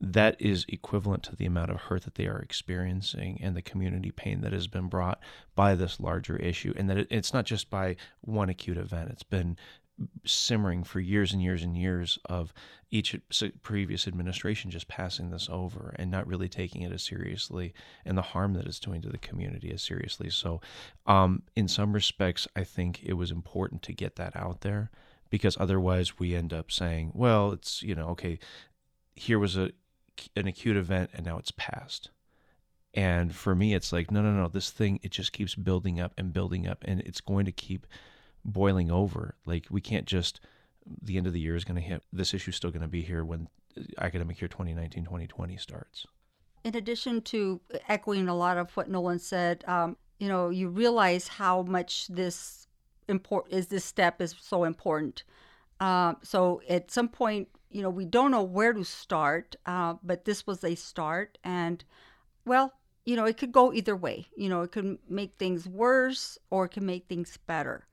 that 0.01 0.35
is 0.39 0.65
equivalent 0.67 1.23
to 1.23 1.35
the 1.35 1.45
amount 1.45 1.71
of 1.71 1.77
hurt 1.77 2.03
that 2.03 2.15
they 2.15 2.27
are 2.27 2.39
experiencing 2.39 3.39
and 3.41 3.55
the 3.55 3.61
community 3.61 4.11
pain 4.11 4.41
that 4.41 4.51
has 4.51 4.67
been 4.67 4.87
brought 4.87 5.19
by 5.55 5.75
this 5.75 5.99
larger 5.99 6.35
issue. 6.37 6.73
And 6.75 6.89
that 6.89 6.97
it, 6.97 7.07
it's 7.09 7.33
not 7.33 7.45
just 7.45 7.69
by 7.69 7.95
one 8.21 8.49
acute 8.49 8.77
event, 8.77 9.11
it's 9.11 9.23
been 9.23 9.55
simmering 10.25 10.83
for 10.83 10.99
years 10.99 11.31
and 11.31 11.41
years 11.41 11.63
and 11.63 11.77
years 11.77 12.19
of 12.25 12.53
each 12.91 13.15
previous 13.61 14.07
administration 14.07 14.71
just 14.71 14.87
passing 14.87 15.29
this 15.29 15.47
over 15.51 15.95
and 15.97 16.11
not 16.11 16.27
really 16.27 16.49
taking 16.49 16.81
it 16.81 16.91
as 16.91 17.03
seriously 17.03 17.73
and 18.05 18.17
the 18.17 18.21
harm 18.21 18.53
that 18.53 18.65
it's 18.65 18.79
doing 18.79 19.01
to 19.01 19.09
the 19.09 19.17
community 19.17 19.71
as 19.71 19.81
seriously. 19.81 20.29
So, 20.29 20.61
um, 21.05 21.43
in 21.55 21.67
some 21.67 21.93
respects, 21.93 22.47
I 22.55 22.63
think 22.63 23.03
it 23.03 23.13
was 23.13 23.31
important 23.31 23.81
to 23.83 23.93
get 23.93 24.15
that 24.17 24.35
out 24.35 24.61
there 24.61 24.91
because 25.29 25.57
otherwise 25.59 26.19
we 26.19 26.35
end 26.35 26.53
up 26.53 26.71
saying, 26.71 27.11
well, 27.13 27.51
it's, 27.51 27.81
you 27.81 27.95
know, 27.95 28.07
okay, 28.09 28.39
here 29.15 29.39
was 29.39 29.57
a 29.57 29.71
an 30.35 30.47
acute 30.47 30.77
event 30.77 31.09
and 31.13 31.25
now 31.25 31.37
it's 31.37 31.51
past. 31.51 32.09
And 32.93 33.35
for 33.35 33.53
me, 33.53 33.73
it's 33.73 33.91
like, 33.91 34.09
no, 34.09 34.21
no, 34.21 34.31
no, 34.31 34.47
this 34.47 34.69
thing, 34.69 35.01
it 35.03 35.11
just 35.11 35.33
keeps 35.33 35.55
building 35.55 35.99
up 35.99 36.13
and 36.17 36.31
building 36.31 36.65
up 36.65 36.83
and 36.85 37.01
it's 37.01 37.19
going 37.19 37.45
to 37.45 37.51
keep 37.51 37.85
boiling 38.45 38.91
over. 38.91 39.35
Like, 39.45 39.65
we 39.69 39.81
can't 39.81 40.05
just, 40.05 40.39
the 41.01 41.17
end 41.17 41.27
of 41.27 41.33
the 41.33 41.39
year 41.39 41.55
is 41.55 41.65
going 41.65 41.75
to 41.75 41.81
hit, 41.81 42.03
this 42.13 42.33
issue's 42.33 42.55
still 42.55 42.71
going 42.71 42.81
to 42.81 42.87
be 42.87 43.01
here 43.01 43.25
when 43.25 43.49
academic 43.99 44.39
year 44.39 44.47
2019 44.47 45.03
2020 45.03 45.57
starts. 45.57 46.05
In 46.63 46.75
addition 46.75 47.21
to 47.23 47.61
echoing 47.87 48.27
a 48.27 48.35
lot 48.35 48.57
of 48.57 48.71
what 48.77 48.89
Nolan 48.89 49.19
said, 49.19 49.63
um, 49.67 49.97
you 50.17 50.27
know, 50.27 50.49
you 50.49 50.69
realize 50.69 51.27
how 51.27 51.63
much 51.63 52.07
this 52.07 52.67
import 53.07 53.47
is 53.49 53.67
this 53.67 53.85
step 53.85 54.21
is 54.21 54.33
so 54.39 54.63
important. 54.63 55.23
Uh, 55.79 56.13
so 56.23 56.61
at 56.69 56.89
some 56.89 57.09
point, 57.09 57.49
you 57.69 57.81
know, 57.81 57.89
we 57.89 58.05
don't 58.05 58.31
know 58.31 58.43
where 58.43 58.73
to 58.73 58.83
start, 58.83 59.55
uh, 59.65 59.95
but 60.01 60.25
this 60.25 60.47
was 60.47 60.63
a 60.63 60.75
start. 60.75 61.37
And, 61.43 61.83
well, 62.45 62.73
you 63.05 63.15
know, 63.15 63.25
it 63.25 63.37
could 63.37 63.51
go 63.51 63.73
either 63.73 63.95
way. 63.95 64.27
You 64.35 64.49
know, 64.49 64.61
it 64.61 64.71
could 64.71 64.97
make 65.09 65.37
things 65.37 65.67
worse 65.67 66.37
or 66.49 66.65
it 66.65 66.71
can 66.71 66.85
make 66.85 67.07
things 67.07 67.37
better. 67.45 67.85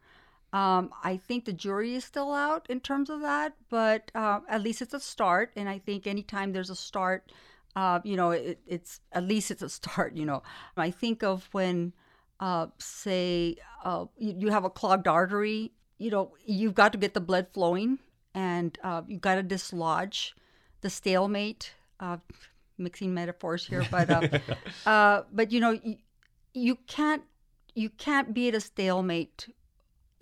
Um, 0.53 0.91
I 1.03 1.17
think 1.17 1.45
the 1.45 1.53
jury 1.53 1.95
is 1.95 2.05
still 2.05 2.33
out 2.33 2.67
in 2.69 2.81
terms 2.81 3.09
of 3.09 3.23
that, 3.23 3.55
but 3.71 4.11
uh, 4.15 4.41
at 4.49 4.63
least 4.63 4.83
it's 4.83 4.93
a 4.93 5.01
start. 5.01 5.53
And 5.57 5.69
I 5.69 5.79
think 5.79 6.07
anytime 6.07 6.53
there's 6.53 6.69
a 6.69 6.77
start, 6.77 7.33
uh, 7.75 8.01
you 8.05 8.17
know, 8.17 8.33
it, 8.33 8.61
it's 8.67 9.01
at 9.13 9.25
least 9.25 9.51
it's 9.51 9.63
a 9.63 9.71
start. 9.71 10.15
You 10.15 10.27
know, 10.27 10.43
I 10.77 10.91
think 10.91 11.23
of 11.23 11.49
when, 11.53 11.95
uh, 12.39 12.67
say, 12.79 13.57
uh, 13.83 14.07
you, 14.19 14.35
you 14.39 14.49
have 14.51 14.65
a 14.65 14.71
clogged 14.71 15.09
artery. 15.09 15.73
You 15.99 16.11
know, 16.11 16.33
you've 16.45 16.75
got 16.75 16.93
to 16.93 16.99
get 16.99 17.15
the 17.15 17.21
blood 17.21 17.47
flowing 17.53 17.99
and 18.35 18.77
uh, 18.83 19.03
you 19.07 19.19
got 19.19 19.37
to 19.37 19.43
dislodge 19.43 20.35
the 20.81 20.91
stalemate. 20.91 21.73
Uh, 22.01 22.17
mixing 22.79 23.15
metaphors 23.15 23.67
here, 23.67 23.87
but 23.91 24.11
uh, 24.11 24.39
uh, 24.87 25.23
but 25.33 25.53
you 25.53 25.61
know 25.61 25.71
you, 25.71 25.97
you 26.53 26.77
can't 26.87 27.23
you 27.75 27.89
can't 27.89 28.35
be 28.35 28.49
at 28.49 28.55
a 28.55 28.61
stalemate 28.61 29.49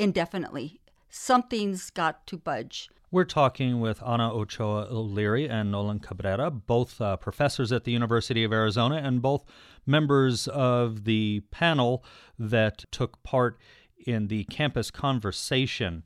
indefinitely. 0.00 0.80
Something's 1.10 1.90
got 1.90 2.26
to 2.28 2.36
budge. 2.36 2.88
We're 3.12 3.24
talking 3.24 3.80
with 3.80 4.00
Ana 4.02 4.32
Ochoa 4.32 4.86
O'Leary 4.90 5.48
and 5.48 5.70
Nolan 5.72 5.98
Cabrera, 5.98 6.50
both 6.50 7.00
uh, 7.00 7.16
professors 7.16 7.72
at 7.72 7.84
the 7.84 7.90
University 7.90 8.44
of 8.44 8.52
Arizona 8.52 8.96
and 8.96 9.20
both 9.20 9.44
members 9.84 10.46
of 10.48 11.04
the 11.04 11.40
panel 11.50 12.04
that 12.38 12.84
took 12.92 13.22
part 13.24 13.58
in 14.06 14.28
the 14.28 14.44
campus 14.44 14.90
conversation. 14.90 16.04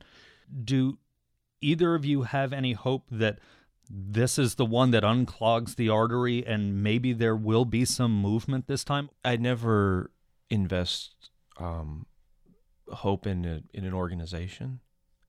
Do 0.63 0.97
either 1.61 1.93
of 1.93 2.05
you 2.05 2.23
have 2.23 2.51
any 2.51 2.73
hope 2.73 3.05
that 3.11 3.39
this 3.87 4.39
is 4.39 4.55
the 4.55 4.65
one 4.65 4.89
that 4.91 5.03
unclogs 5.03 5.75
the 5.75 5.89
artery 5.89 6.43
and 6.45 6.81
maybe 6.81 7.13
there 7.13 7.35
will 7.35 7.65
be 7.65 7.85
some 7.85 8.19
movement 8.19 8.67
this 8.67 8.83
time? 8.83 9.11
I 9.23 9.37
never 9.37 10.09
invest 10.49 11.29
um, 11.57 12.07
hope 12.89 13.25
in 13.25 13.45
a, 13.45 13.61
in 13.73 13.85
an 13.85 13.93
organization 13.93 14.79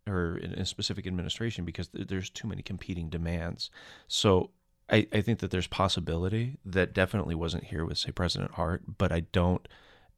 or 0.06 0.38
in 0.38 0.52
a 0.52 0.66
specific 0.66 1.06
administration 1.06 1.64
because 1.64 1.88
there's 1.92 2.30
too 2.30 2.46
many 2.46 2.62
competing 2.62 3.08
demands. 3.08 3.70
So 4.08 4.50
I, 4.90 5.06
I 5.12 5.20
think 5.20 5.40
that 5.40 5.50
there's 5.50 5.66
possibility 5.66 6.58
that 6.64 6.94
definitely 6.94 7.34
wasn't 7.34 7.64
here 7.64 7.84
with 7.84 7.98
say 7.98 8.12
President 8.12 8.52
Hart, 8.52 8.82
but 8.98 9.12
I 9.12 9.20
don't. 9.20 9.66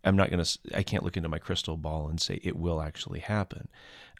I'm 0.05 0.17
not 0.17 0.31
gonna. 0.31 0.45
I 0.75 0.83
can't 0.83 1.03
look 1.03 1.17
into 1.17 1.29
my 1.29 1.39
crystal 1.39 1.77
ball 1.77 2.09
and 2.09 2.21
say 2.21 2.41
it 2.43 2.57
will 2.57 2.81
actually 2.81 3.21
happen 3.21 3.69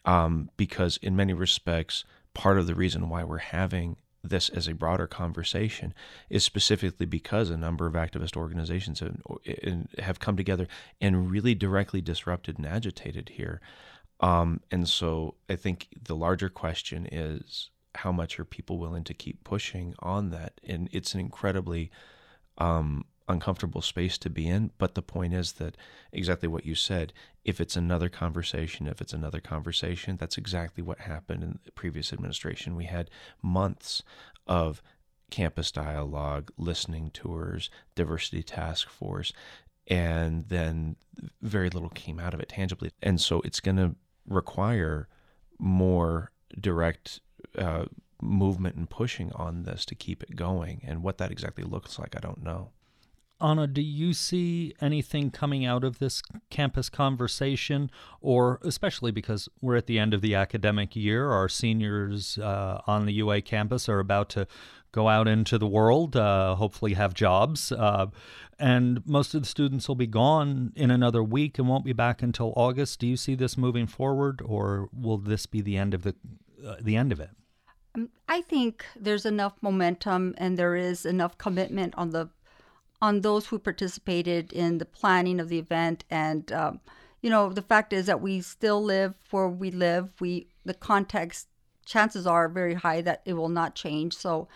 um, 0.05 0.49
because 0.57 0.97
in 0.97 1.15
many 1.15 1.33
respects, 1.33 2.03
part 2.33 2.57
of 2.57 2.67
the 2.67 2.75
reason 2.75 3.09
why 3.09 3.23
we're 3.23 3.37
having 3.37 3.97
this 4.23 4.49
as 4.49 4.67
a 4.67 4.73
broader 4.73 5.07
conversation 5.07 5.93
is 6.29 6.43
specifically 6.43 7.05
because 7.05 7.49
a 7.49 7.57
number 7.57 7.87
of 7.87 7.93
activist 7.93 8.35
organizations 8.35 9.01
have, 9.97 10.19
come 10.19 10.35
together 10.35 10.67
and 10.99 11.31
really 11.31 11.55
directly 11.55 12.01
disrupted 12.01 12.57
and 12.57 12.67
agitated 12.67 13.29
here. 13.29 13.61
Um, 14.19 14.59
and 14.69 14.87
so 14.87 15.35
I 15.49 15.55
think 15.55 15.87
the 16.01 16.15
larger 16.15 16.49
question 16.49 17.07
is 17.09 17.69
how 17.95 18.11
much 18.11 18.39
are 18.39 18.45
people 18.45 18.77
willing 18.77 19.03
to 19.05 19.13
keep 19.13 19.43
pushing 19.43 19.95
on 19.99 20.29
that? 20.31 20.59
And 20.67 20.89
it's 20.91 21.13
an 21.13 21.19
incredibly 21.19 21.89
um, 22.57 23.05
uncomfortable 23.29 23.81
space 23.81 24.17
to 24.17 24.29
be 24.29 24.47
in. 24.47 24.71
But 24.77 24.95
the 24.95 25.01
point 25.01 25.33
is 25.33 25.53
that 25.53 25.77
exactly 26.11 26.49
what 26.49 26.65
you 26.65 26.75
said. 26.75 27.13
If 27.45 27.61
it's 27.61 27.75
another 27.75 28.09
conversation, 28.09 28.87
if 28.87 28.99
it's 28.99 29.13
another 29.13 29.39
conversation, 29.39 30.17
that's 30.17 30.37
exactly 30.37 30.83
what 30.83 30.99
happened 30.99 31.43
in 31.43 31.59
the 31.63 31.71
previous 31.71 32.11
administration. 32.11 32.75
We 32.75 32.85
had 32.85 33.09
months 33.41 34.03
of 34.47 34.81
campus 35.29 35.71
dialogue, 35.71 36.51
listening 36.57 37.11
tours, 37.11 37.69
diversity 37.95 38.43
task 38.43 38.89
force, 38.89 39.31
and 39.87 40.47
then 40.49 40.95
very 41.41 41.69
little 41.69 41.89
came 41.89 42.19
out 42.19 42.33
of 42.33 42.39
it 42.39 42.49
tangibly. 42.49 42.91
And 43.01 43.21
so 43.21 43.41
it's 43.45 43.59
going 43.59 43.77
to 43.77 43.95
require 44.27 45.07
more 45.59 46.31
direct 46.59 47.19
uh, 47.57 47.85
movement 48.21 48.75
and 48.75 48.89
pushing 48.89 49.31
on 49.33 49.63
this 49.63 49.85
to 49.85 49.95
keep 49.95 50.23
it 50.23 50.35
going. 50.35 50.81
And 50.83 51.03
what 51.03 51.17
that 51.19 51.31
exactly 51.31 51.63
looks 51.63 51.99
like, 51.99 52.15
I 52.15 52.19
don't 52.19 52.43
know. 52.43 52.71
Anna, 53.41 53.67
do 53.67 53.81
you 53.81 54.13
see 54.13 54.73
anything 54.81 55.31
coming 55.31 55.65
out 55.65 55.83
of 55.83 55.99
this 55.99 56.21
campus 56.49 56.89
conversation, 56.89 57.89
or 58.21 58.59
especially 58.63 59.11
because 59.11 59.47
we're 59.61 59.77
at 59.77 59.87
the 59.87 59.97
end 59.97 60.13
of 60.13 60.21
the 60.21 60.35
academic 60.35 60.95
year, 60.95 61.31
our 61.31 61.47
seniors 61.47 62.37
uh, 62.37 62.81
on 62.85 63.05
the 63.05 63.13
UA 63.13 63.41
campus 63.41 63.87
are 63.87 63.99
about 63.99 64.29
to 64.29 64.45
go 64.91 65.07
out 65.07 65.27
into 65.27 65.57
the 65.57 65.67
world, 65.67 66.15
uh, 66.15 66.55
hopefully 66.55 66.95
have 66.95 67.13
jobs, 67.13 67.71
uh, 67.71 68.07
and 68.57 69.05
most 69.05 69.33
of 69.33 69.43
the 69.43 69.47
students 69.47 69.87
will 69.87 69.95
be 69.95 70.07
gone 70.07 70.73
in 70.75 70.91
another 70.91 71.23
week 71.23 71.57
and 71.57 71.69
won't 71.69 71.85
be 71.85 71.93
back 71.93 72.21
until 72.21 72.53
August. 72.57 72.99
Do 72.99 73.07
you 73.07 73.15
see 73.15 73.35
this 73.35 73.57
moving 73.57 73.87
forward, 73.87 74.41
or 74.43 74.89
will 74.91 75.17
this 75.17 75.45
be 75.45 75.61
the 75.61 75.77
end 75.77 75.93
of 75.93 76.03
the 76.03 76.15
uh, 76.65 76.75
the 76.81 76.97
end 76.97 77.13
of 77.13 77.21
it? 77.21 77.29
Um, 77.95 78.09
I 78.27 78.41
think 78.41 78.85
there's 78.99 79.25
enough 79.25 79.53
momentum 79.61 80.35
and 80.37 80.57
there 80.57 80.75
is 80.75 81.05
enough 81.05 81.37
commitment 81.37 81.93
on 81.97 82.09
the 82.09 82.29
on 83.01 83.21
those 83.21 83.47
who 83.47 83.59
participated 83.59 84.51
in 84.51 84.77
the 84.77 84.85
planning 84.85 85.39
of 85.39 85.49
the 85.49 85.59
event. 85.59 86.03
And, 86.09 86.51
um, 86.51 86.79
you 87.21 87.29
know, 87.29 87.49
the 87.49 87.61
fact 87.61 87.93
is 87.93 88.05
that 88.07 88.21
we 88.21 88.41
still 88.41 88.83
live 88.83 89.15
where 89.31 89.47
we 89.47 89.71
live. 89.71 90.09
We, 90.19 90.47
the 90.65 90.73
context, 90.73 91.47
chances 91.85 92.27
are 92.27 92.49
very 92.49 92.75
high 92.75 93.01
that 93.01 93.21
it 93.25 93.33
will 93.33 93.49
not 93.49 93.75
change. 93.75 94.15
So, 94.15 94.47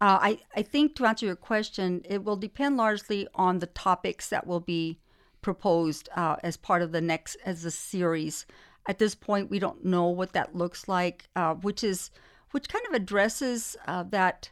uh, 0.00 0.18
I, 0.20 0.40
I 0.56 0.62
think 0.62 0.96
to 0.96 1.06
answer 1.06 1.26
your 1.26 1.36
question, 1.36 2.02
it 2.04 2.24
will 2.24 2.36
depend 2.36 2.76
largely 2.76 3.28
on 3.36 3.60
the 3.60 3.68
topics 3.68 4.28
that 4.30 4.48
will 4.48 4.58
be 4.58 4.98
proposed 5.42 6.08
uh, 6.16 6.36
as 6.42 6.56
part 6.56 6.82
of 6.82 6.90
the 6.90 7.00
next 7.00 7.36
as 7.44 7.64
a 7.64 7.70
series. 7.70 8.44
At 8.86 8.98
this 8.98 9.14
point, 9.14 9.48
we 9.48 9.60
don't 9.60 9.84
know 9.84 10.08
what 10.08 10.32
that 10.32 10.56
looks 10.56 10.88
like, 10.88 11.28
uh, 11.36 11.54
which 11.54 11.84
is 11.84 12.10
which 12.50 12.68
kind 12.68 12.84
of 12.88 12.94
addresses 12.94 13.76
uh, 13.86 14.02
that 14.10 14.50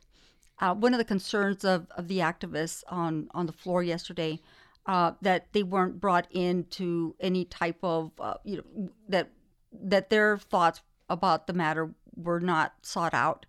uh, 0.61 0.75
one 0.75 0.95
of 0.95 0.99
the 0.99 1.05
concerns 1.05 1.65
of, 1.65 1.87
of 1.97 2.07
the 2.09 2.19
activists 2.19 2.85
on, 2.89 3.29
on 3.33 3.47
the 3.47 3.53
floor 3.53 3.83
yesterday 3.83 4.41
uh, 4.87 5.13
that 5.23 5.53
they 5.53 5.63
weren't 5.63 6.01
brought 6.01 6.27
into 6.31 7.15
any 7.21 7.45
type 7.45 7.79
of 7.83 8.13
uh, 8.19 8.35
you 8.45 8.57
know 8.57 8.91
that 9.09 9.31
that 9.73 10.11
their 10.11 10.39
thoughts 10.39 10.81
about 11.09 11.47
the 11.47 11.53
matter 11.53 11.91
were 12.17 12.41
not 12.41 12.75
sought 12.83 13.15
out, 13.15 13.47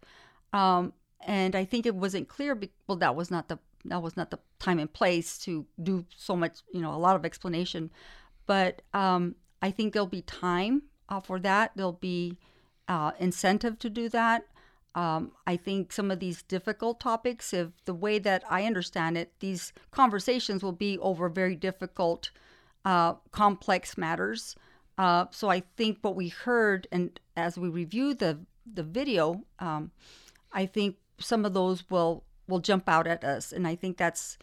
um, 0.53 0.93
and 1.25 1.55
I 1.55 1.65
think 1.65 1.85
it 1.85 1.95
wasn't 1.95 2.27
clear. 2.27 2.59
Well, 2.87 2.97
that 2.97 3.15
was 3.15 3.31
not 3.31 3.47
the 3.47 3.59
that 3.85 4.01
was 4.01 4.15
not 4.15 4.29
the 4.29 4.39
time 4.59 4.77
and 4.77 4.91
place 4.91 5.37
to 5.39 5.65
do 5.81 6.05
so 6.15 6.35
much 6.35 6.59
you 6.73 6.81
know 6.81 6.93
a 6.93 6.99
lot 6.99 7.15
of 7.15 7.25
explanation, 7.25 7.89
but 8.45 8.81
um, 8.93 9.35
I 9.61 9.71
think 9.71 9.93
there'll 9.93 10.07
be 10.07 10.21
time 10.23 10.83
uh, 11.09 11.21
for 11.21 11.39
that. 11.39 11.71
There'll 11.75 11.93
be 11.93 12.37
uh, 12.87 13.11
incentive 13.19 13.79
to 13.79 13.89
do 13.89 14.09
that. 14.09 14.45
Um, 14.93 15.31
I 15.47 15.55
think 15.55 15.93
some 15.93 16.11
of 16.11 16.19
these 16.19 16.43
difficult 16.43 16.99
topics, 16.99 17.53
if 17.53 17.69
the 17.85 17.93
way 17.93 18.19
that 18.19 18.43
I 18.49 18.65
understand 18.65 19.17
it, 19.17 19.31
these 19.39 19.71
conversations 19.91 20.63
will 20.63 20.73
be 20.73 20.97
over 20.99 21.29
very 21.29 21.55
difficult, 21.55 22.31
uh, 22.83 23.13
complex 23.31 23.97
matters. 23.97 24.55
Uh, 24.97 25.25
so 25.31 25.49
I 25.49 25.61
think 25.77 25.99
what 26.01 26.15
we 26.15 26.27
heard, 26.27 26.87
and 26.91 27.19
as 27.35 27.57
we 27.57 27.69
review 27.69 28.13
the 28.13 28.39
the 28.71 28.83
video, 28.83 29.43
um, 29.59 29.91
I 30.53 30.65
think 30.65 30.97
some 31.17 31.45
of 31.45 31.53
those 31.53 31.89
will 31.89 32.23
will 32.47 32.59
jump 32.59 32.89
out 32.89 33.07
at 33.07 33.23
us, 33.23 33.51
and 33.51 33.67
I 33.67 33.75
think 33.75 33.97
that's 33.97 34.37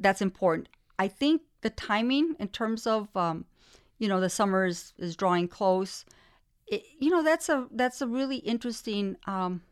that's 0.00 0.20
important. 0.20 0.68
I 0.98 1.08
think 1.08 1.42
the 1.62 1.70
timing 1.70 2.34
in 2.38 2.48
terms 2.48 2.86
of 2.86 3.08
um, 3.16 3.44
you 3.98 4.08
know 4.08 4.20
the 4.20 4.30
summer 4.30 4.66
is, 4.66 4.92
is 4.98 5.16
drawing 5.16 5.48
close. 5.48 6.04
It, 6.66 6.82
you 6.98 7.10
know 7.10 7.22
that's 7.22 7.48
a 7.48 7.68
that's 7.70 8.02
a 8.02 8.06
really 8.06 8.38
interesting 8.38 9.16
um, 9.26 9.62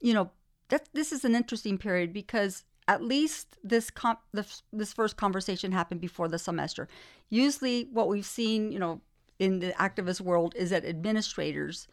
you 0.00 0.14
know, 0.14 0.30
that 0.68 0.88
this 0.92 1.12
is 1.12 1.24
an 1.24 1.34
interesting 1.34 1.78
period 1.78 2.12
because 2.12 2.64
at 2.86 3.02
least 3.02 3.58
this 3.62 3.90
com- 3.90 4.18
this, 4.32 4.62
this 4.72 4.92
first 4.92 5.16
conversation 5.16 5.72
happened 5.72 6.00
before 6.00 6.28
the 6.28 6.38
semester. 6.38 6.88
Usually, 7.28 7.88
what 7.92 8.08
we've 8.08 8.26
seen, 8.26 8.72
you 8.72 8.78
know, 8.78 9.00
in 9.38 9.60
the 9.60 9.72
activist 9.72 10.20
world 10.20 10.54
is 10.56 10.70
that 10.70 10.84
administrators, 10.84 11.86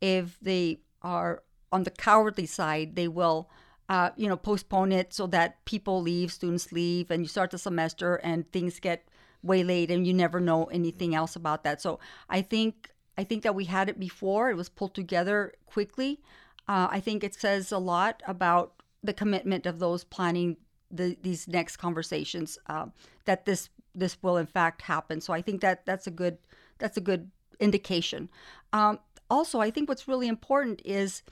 if 0.00 0.38
they 0.40 0.80
are 1.02 1.42
on 1.72 1.84
the 1.84 1.90
cowardly 1.90 2.46
side, 2.46 2.96
they 2.96 3.08
will, 3.08 3.48
uh, 3.88 4.10
you 4.16 4.28
know, 4.28 4.36
postpone 4.36 4.92
it 4.92 5.14
so 5.14 5.26
that 5.28 5.64
people 5.64 6.02
leave, 6.02 6.32
students 6.32 6.72
leave, 6.72 7.10
and 7.10 7.22
you 7.22 7.28
start 7.28 7.50
the 7.50 7.58
semester 7.58 8.16
and 8.16 8.50
things 8.52 8.80
get 8.80 9.08
waylaid, 9.42 9.90
and 9.90 10.06
you 10.06 10.12
never 10.12 10.40
know 10.40 10.64
anything 10.66 11.14
else 11.14 11.36
about 11.36 11.64
that. 11.64 11.80
So 11.80 12.00
I 12.28 12.42
think 12.42 12.90
I 13.16 13.24
think 13.24 13.42
that 13.42 13.54
we 13.54 13.64
had 13.66 13.88
it 13.88 13.98
before; 13.98 14.50
it 14.50 14.56
was 14.56 14.68
pulled 14.68 14.94
together 14.94 15.54
quickly. 15.66 16.20
Uh, 16.68 16.88
I 16.90 17.00
think 17.00 17.24
it 17.24 17.34
says 17.34 17.72
a 17.72 17.78
lot 17.78 18.22
about 18.26 18.82
the 19.02 19.12
commitment 19.12 19.66
of 19.66 19.78
those 19.78 20.04
planning 20.04 20.56
the, 20.90 21.16
these 21.22 21.46
next 21.46 21.76
conversations 21.76 22.58
uh, 22.66 22.86
that 23.24 23.46
this 23.46 23.70
this 23.94 24.16
will 24.22 24.36
in 24.36 24.46
fact 24.46 24.82
happen. 24.82 25.20
So 25.20 25.32
I 25.32 25.42
think 25.42 25.60
that 25.60 25.86
that's 25.86 26.06
a 26.06 26.10
good 26.10 26.38
that's 26.78 26.96
a 26.96 27.00
good 27.00 27.30
indication. 27.58 28.28
Um, 28.72 28.98
also, 29.28 29.60
I 29.60 29.70
think 29.70 29.88
what's 29.88 30.08
really 30.08 30.28
important 30.28 30.82
is, 30.84 31.22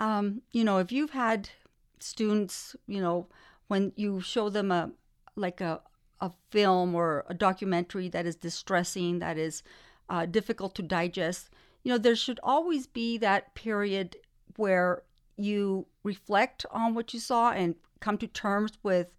um, 0.00 0.42
you 0.52 0.64
know, 0.64 0.78
if 0.78 0.90
you've 0.90 1.10
had 1.10 1.50
students, 2.00 2.74
you 2.86 3.00
know, 3.00 3.28
when 3.68 3.92
you 3.96 4.20
show 4.20 4.48
them 4.48 4.70
a 4.70 4.90
like 5.36 5.60
a 5.60 5.80
a 6.20 6.32
film 6.50 6.94
or 6.94 7.24
a 7.28 7.34
documentary 7.34 8.08
that 8.08 8.26
is 8.26 8.36
distressing, 8.36 9.18
that 9.18 9.36
is 9.36 9.62
uh, 10.08 10.26
difficult 10.26 10.74
to 10.74 10.82
digest, 10.82 11.50
you 11.82 11.92
know, 11.92 11.98
there 11.98 12.16
should 12.16 12.40
always 12.42 12.86
be 12.86 13.18
that 13.18 13.54
period 13.54 14.16
where 14.56 15.02
you 15.36 15.86
reflect 16.02 16.64
on 16.70 16.94
what 16.94 17.12
you 17.12 17.20
saw 17.20 17.50
and 17.50 17.74
come 18.00 18.18
to 18.18 18.26
terms 18.26 18.72
with 18.82 19.16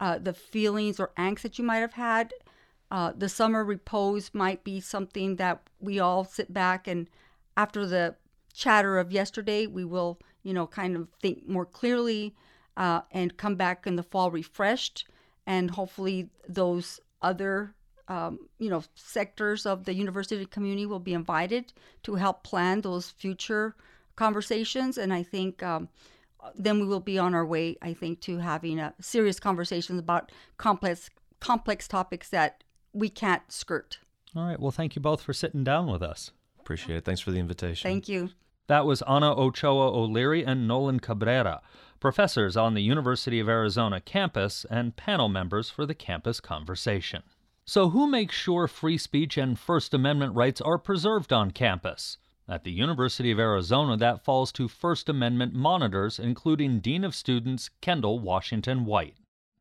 uh, 0.00 0.18
the 0.18 0.32
feelings 0.32 1.00
or 1.00 1.12
angst 1.18 1.42
that 1.42 1.58
you 1.58 1.64
might 1.64 1.78
have 1.78 1.94
had. 1.94 2.32
Uh, 2.90 3.12
the 3.16 3.28
summer 3.28 3.64
repose 3.64 4.30
might 4.32 4.62
be 4.62 4.80
something 4.80 5.36
that 5.36 5.62
we 5.80 5.98
all 5.98 6.24
sit 6.24 6.52
back 6.52 6.86
and 6.86 7.08
after 7.56 7.86
the 7.86 8.14
chatter 8.52 8.98
of 8.98 9.12
yesterday, 9.12 9.66
we 9.66 9.84
will, 9.84 10.18
you 10.42 10.52
know, 10.52 10.66
kind 10.66 10.96
of 10.96 11.08
think 11.20 11.48
more 11.48 11.66
clearly 11.66 12.34
uh, 12.76 13.00
and 13.10 13.36
come 13.36 13.56
back 13.56 13.86
in 13.86 13.96
the 13.96 14.02
fall 14.02 14.30
refreshed. 14.30 15.06
And 15.46 15.70
hopefully, 15.70 16.30
those 16.48 17.00
other, 17.22 17.74
um, 18.08 18.48
you 18.58 18.68
know, 18.68 18.82
sectors 18.94 19.64
of 19.66 19.84
the 19.84 19.94
university 19.94 20.44
community 20.46 20.86
will 20.86 21.00
be 21.00 21.14
invited 21.14 21.72
to 22.02 22.16
help 22.16 22.42
plan 22.42 22.80
those 22.80 23.10
future 23.10 23.74
conversations, 24.16 24.98
and 24.98 25.12
I 25.12 25.22
think 25.22 25.62
um, 25.62 25.88
then 26.54 26.80
we 26.80 26.86
will 26.86 27.00
be 27.00 27.18
on 27.18 27.34
our 27.34 27.46
way. 27.46 27.76
I 27.82 27.94
think 27.94 28.20
to 28.22 28.38
having 28.38 28.78
a 28.78 28.94
serious 29.00 29.38
conversations 29.38 29.98
about 29.98 30.32
complex 30.56 31.10
complex 31.40 31.86
topics 31.86 32.30
that 32.30 32.64
we 32.92 33.08
can't 33.08 33.42
skirt. 33.52 33.98
All 34.34 34.44
right. 34.44 34.58
Well, 34.58 34.70
thank 34.70 34.96
you 34.96 35.02
both 35.02 35.22
for 35.22 35.32
sitting 35.32 35.64
down 35.64 35.86
with 35.86 36.02
us. 36.02 36.32
Appreciate 36.60 36.96
it. 36.96 37.04
Thanks 37.04 37.20
for 37.20 37.30
the 37.30 37.38
invitation. 37.38 37.88
Thank 37.88 38.08
you. 38.08 38.30
That 38.68 38.86
was 38.86 39.02
Anna 39.02 39.32
Ochoa 39.32 39.92
O'Leary 39.92 40.44
and 40.44 40.66
Nolan 40.66 40.98
Cabrera, 40.98 41.62
professors 42.00 42.56
on 42.56 42.74
the 42.74 42.82
University 42.82 43.38
of 43.38 43.48
Arizona 43.48 44.00
campus 44.00 44.66
and 44.68 44.96
panel 44.96 45.28
members 45.28 45.70
for 45.70 45.86
the 45.86 45.94
campus 45.94 46.40
conversation. 46.40 47.22
So, 47.64 47.90
who 47.90 48.06
makes 48.06 48.34
sure 48.34 48.66
free 48.66 48.98
speech 48.98 49.36
and 49.36 49.58
First 49.58 49.94
Amendment 49.94 50.34
rights 50.34 50.60
are 50.60 50.78
preserved 50.78 51.32
on 51.32 51.50
campus? 51.50 52.18
At 52.48 52.62
the 52.62 52.70
University 52.70 53.32
of 53.32 53.40
Arizona, 53.40 53.96
that 53.96 54.24
falls 54.24 54.52
to 54.52 54.68
First 54.68 55.08
Amendment 55.08 55.52
monitors, 55.52 56.20
including 56.20 56.78
Dean 56.78 57.02
of 57.02 57.12
Students 57.12 57.70
Kendall 57.80 58.20
Washington 58.20 58.84
White. 58.84 59.16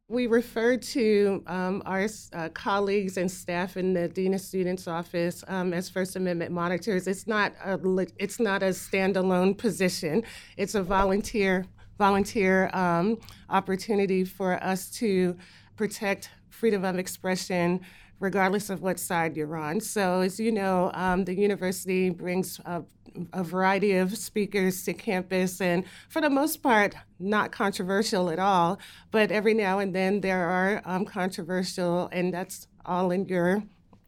We 0.08 0.28
refer 0.28 0.78
to 0.78 1.44
um, 1.48 1.82
our 1.88 2.08
uh, 2.32 2.50
colleagues 2.50 3.18
and 3.18 3.32
staff 3.32 3.76
in 3.76 3.94
the 3.94 4.08
Dean 4.08 4.36
of 4.36 4.42
Students 4.42 4.88
office 4.88 5.44
um, 5.48 5.74
as 5.74 5.90
First 5.90 6.16
Amendment 6.16 6.52
monitors. 6.52 7.08
It's 7.08 7.26
not 7.26 7.54
a 7.66 7.80
it's 8.20 8.40
not 8.40 8.62
a 8.62 8.68
standalone 8.68 9.58
position. 9.58 10.22
It's 10.56 10.76
a 10.76 10.84
volunteer 10.84 11.66
volunteer 11.98 12.70
um, 12.76 13.18
opportunity 13.50 14.26
for 14.26 14.64
us 14.64 14.92
to 14.92 15.36
protect 15.76 16.30
freedom 16.50 16.86
of 16.86 17.00
expression, 17.00 17.82
regardless 18.20 18.70
of 18.70 18.82
what 18.82 19.00
side 19.00 19.36
you're 19.36 19.58
on. 19.58 19.80
So, 19.80 20.22
as 20.22 20.40
you 20.40 20.52
know, 20.52 20.92
um, 20.94 21.26
the 21.26 21.36
university 21.36 22.10
brings 22.10 22.60
a, 22.66 22.84
a, 23.34 23.44
variety 23.44 23.94
of 23.94 24.18
speakers 24.18 24.84
to 24.86 24.94
campus, 24.94 25.62
and 25.62 25.84
for 26.10 26.22
the 26.22 26.30
most 26.30 26.64
part, 26.64 26.96
not 27.20 27.52
controversial 27.52 28.30
at 28.30 28.40
all. 28.40 28.80
But 29.12 29.32
every 29.32 29.54
now 29.54 29.80
and 29.80 29.94
then 29.94 30.22
there 30.22 30.50
are 30.50 30.82
um, 30.86 31.06
controversial, 31.06 32.10
and 32.12 32.34
that's 32.34 32.68
all 32.86 33.12
in 33.12 33.26
your. 33.26 33.64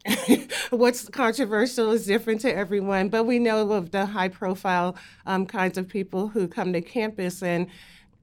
What's 0.69 1.09
controversial 1.09 1.91
is 1.91 2.05
different 2.05 2.39
to 2.41 2.55
everyone, 2.55 3.09
but 3.09 3.25
we 3.25 3.39
know 3.39 3.73
of 3.73 3.91
the 3.91 4.05
high 4.05 4.29
profile 4.29 4.95
um, 5.25 5.45
kinds 5.45 5.77
of 5.77 5.89
people 5.89 6.29
who 6.29 6.47
come 6.47 6.71
to 6.71 6.81
campus 6.81 7.43
and 7.43 7.67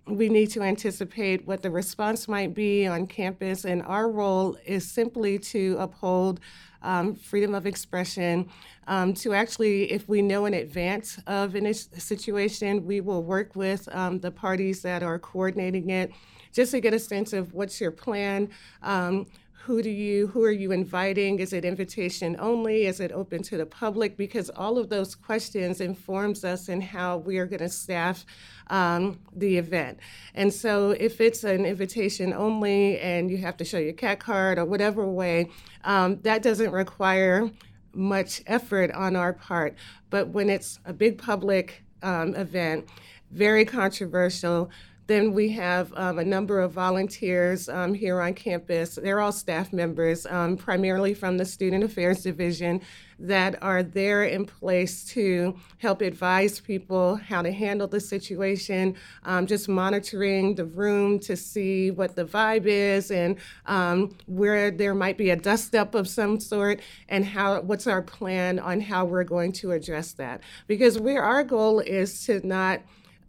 we 0.07 0.29
need 0.29 0.51
to 0.51 0.63
anticipate 0.63 1.47
what 1.47 1.63
the 1.63 1.71
response 1.71 2.29
might 2.29 2.55
be 2.55 2.87
on 2.87 3.07
campus, 3.07 3.65
and 3.65 3.83
our 3.83 4.11
role 4.11 4.57
is 4.67 4.91
simply 4.91 5.39
to 5.39 5.77
uphold 5.79 6.41
um, 6.83 7.15
freedom 7.15 7.55
of 7.55 7.67
expression. 7.67 8.49
Um, 8.87 9.15
to 9.15 9.33
actually, 9.33 9.91
if 9.91 10.07
we 10.09 10.21
know 10.21 10.45
in 10.45 10.53
advance 10.53 11.19
of 11.27 11.57
a 11.57 11.73
situation, 11.73 12.85
we 12.85 13.01
will 13.01 13.23
work 13.23 13.57
with 13.57 13.89
um, 13.95 14.21
the 14.21 14.31
parties 14.31 14.83
that 14.83 15.03
are 15.03 15.19
coordinating 15.19 15.89
it 15.91 16.13
just 16.53 16.71
to 16.71 16.81
get 16.81 16.95
a 16.95 16.99
sense 16.99 17.33
of 17.33 17.53
what's 17.53 17.81
your 17.81 17.91
plan 17.91 18.49
um, 18.83 19.27
who 19.65 19.81
do 19.81 19.89
you 19.89 20.27
who 20.27 20.45
are 20.45 20.51
you 20.51 20.73
inviting? 20.73 21.39
Is 21.39 21.55
it 21.55 21.65
invitation 21.65 22.37
only? 22.39 22.85
Is 22.85 23.01
it 23.01 23.13
open 23.13 23.43
to 23.45 23.57
the 23.57 23.65
public? 23.65 24.15
Because 24.15 24.51
all 24.51 24.77
of 24.77 24.91
those 24.91 25.15
questions 25.15 25.81
informs 25.81 26.45
us 26.45 26.69
in 26.69 26.83
how 26.83 27.17
we 27.17 27.39
are 27.39 27.47
going 27.47 27.61
to 27.61 27.71
staff 27.71 28.27
um, 28.67 29.19
the 29.35 29.57
event. 29.57 30.01
And 30.35 30.53
so 30.53 30.91
if 30.91 31.19
it's 31.19 31.45
an 31.45 31.65
invitation 31.65 32.35
only 32.35 33.01
and 33.01 33.31
you 33.31 33.39
have 33.39 33.57
to 33.57 33.65
show 33.65 33.79
your 33.79 33.95
cat 33.95 34.21
card 34.21 34.59
or 34.59 34.67
whatever 34.67 35.07
way 35.09 35.51
um, 35.85 36.21
that 36.23 36.43
doesn't 36.43 36.71
require 36.71 37.51
much 37.95 38.43
effort 38.47 38.91
on 38.91 39.17
our 39.17 39.33
part. 39.33 39.77
But 40.11 40.29
when 40.29 40.51
it's 40.51 40.79
a 40.85 40.93
big 40.93 41.17
public 41.17 41.85
um, 42.03 42.35
event 42.35 42.87
very 43.35 43.65
controversial 43.65 44.71
then 45.07 45.33
we 45.33 45.51
have 45.51 45.93
um, 45.97 46.19
a 46.19 46.25
number 46.25 46.61
of 46.61 46.73
volunteers 46.73 47.69
um, 47.69 47.93
here 47.93 48.21
on 48.21 48.33
campus. 48.35 48.95
They're 48.95 49.21
all 49.21 49.33
staff 49.33 49.73
members, 49.73 50.27
um, 50.27 50.57
primarily 50.57 51.13
from 51.13 51.37
the 51.37 51.45
Student 51.45 51.85
Affairs 51.85 52.23
Division, 52.23 52.81
that 53.19 53.63
are 53.63 53.83
there 53.83 54.25
in 54.25 54.45
place 54.45 55.05
to 55.05 55.57
help 55.79 56.01
advise 56.01 56.59
people 56.59 57.17
how 57.17 57.43
to 57.43 57.53
handle 57.53 57.87
the 57.87 58.01
situation, 58.01 58.97
um, 59.25 59.47
just 59.47 59.69
monitoring 59.69 60.55
the 60.55 60.65
room 60.65 61.19
to 61.21 61.37
see 61.37 61.91
what 61.91 62.17
the 62.17 62.25
vibe 62.25 62.67
is 62.67 63.11
and 63.11 63.37
um, 63.67 64.17
where 64.27 64.71
there 64.71 64.95
might 64.95 65.19
be 65.19 65.31
a 65.31 65.37
dust 65.37 65.75
up 65.75 65.95
of 65.95 66.09
some 66.09 66.41
sort, 66.41 66.81
and 67.09 67.25
how 67.25 67.61
what's 67.61 67.87
our 67.87 68.03
plan 68.03 68.59
on 68.59 68.81
how 68.81 69.05
we're 69.05 69.25
going 69.25 69.53
to 69.53 69.73
address 69.73 70.13
that. 70.13 70.41
Because 70.67 70.97
our 70.97 71.45
goal 71.45 71.81
is 71.81 72.25
to 72.27 72.45
not 72.47 72.81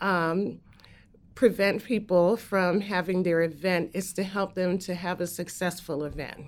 um, 0.01 0.59
prevent 1.35 1.83
people 1.83 2.37
from 2.37 2.79
having 2.79 3.23
their 3.23 3.41
event 3.41 3.91
is 3.93 4.13
to 4.13 4.23
help 4.23 4.55
them 4.55 4.77
to 4.79 4.95
have 4.95 5.19
a 5.19 5.27
successful 5.27 6.05
event. 6.05 6.45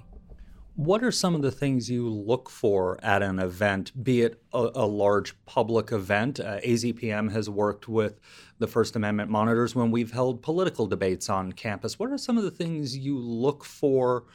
What 0.76 1.04
are 1.04 1.12
some 1.12 1.36
of 1.36 1.42
the 1.42 1.52
things 1.52 1.90
you 1.90 2.08
look 2.08 2.50
for 2.50 3.00
at 3.04 3.24
an 3.24 3.40
event, 3.40 4.04
be 4.04 4.22
it 4.22 4.42
a, 4.54 4.70
a 4.76 4.86
large 4.86 5.34
public 5.46 5.92
event? 5.92 6.40
Uh, 6.40 6.60
AZPM 6.60 7.32
has 7.32 7.50
worked 7.50 7.88
with 7.88 8.20
the 8.60 8.68
First 8.68 8.96
Amendment 8.96 9.30
monitors 9.30 9.76
when 9.76 9.92
we've 9.92 10.12
held 10.12 10.42
political 10.42 10.86
debates 10.86 11.30
on 11.30 11.52
campus. 11.52 11.98
What 11.98 12.12
are 12.12 12.18
some 12.18 12.38
of 12.38 12.44
the 12.44 12.52
things 12.52 12.96
you 12.96 13.18
look 13.18 13.66
for? 13.66 14.26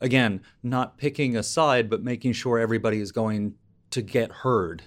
Again, 0.00 0.42
not 0.62 0.98
picking 0.98 1.36
a 1.36 1.42
side, 1.42 1.88
but 1.88 2.02
making 2.02 2.32
sure 2.32 2.58
everybody 2.58 3.00
is 3.00 3.12
going 3.12 3.54
to 3.90 4.02
get 4.02 4.32
heard 4.32 4.82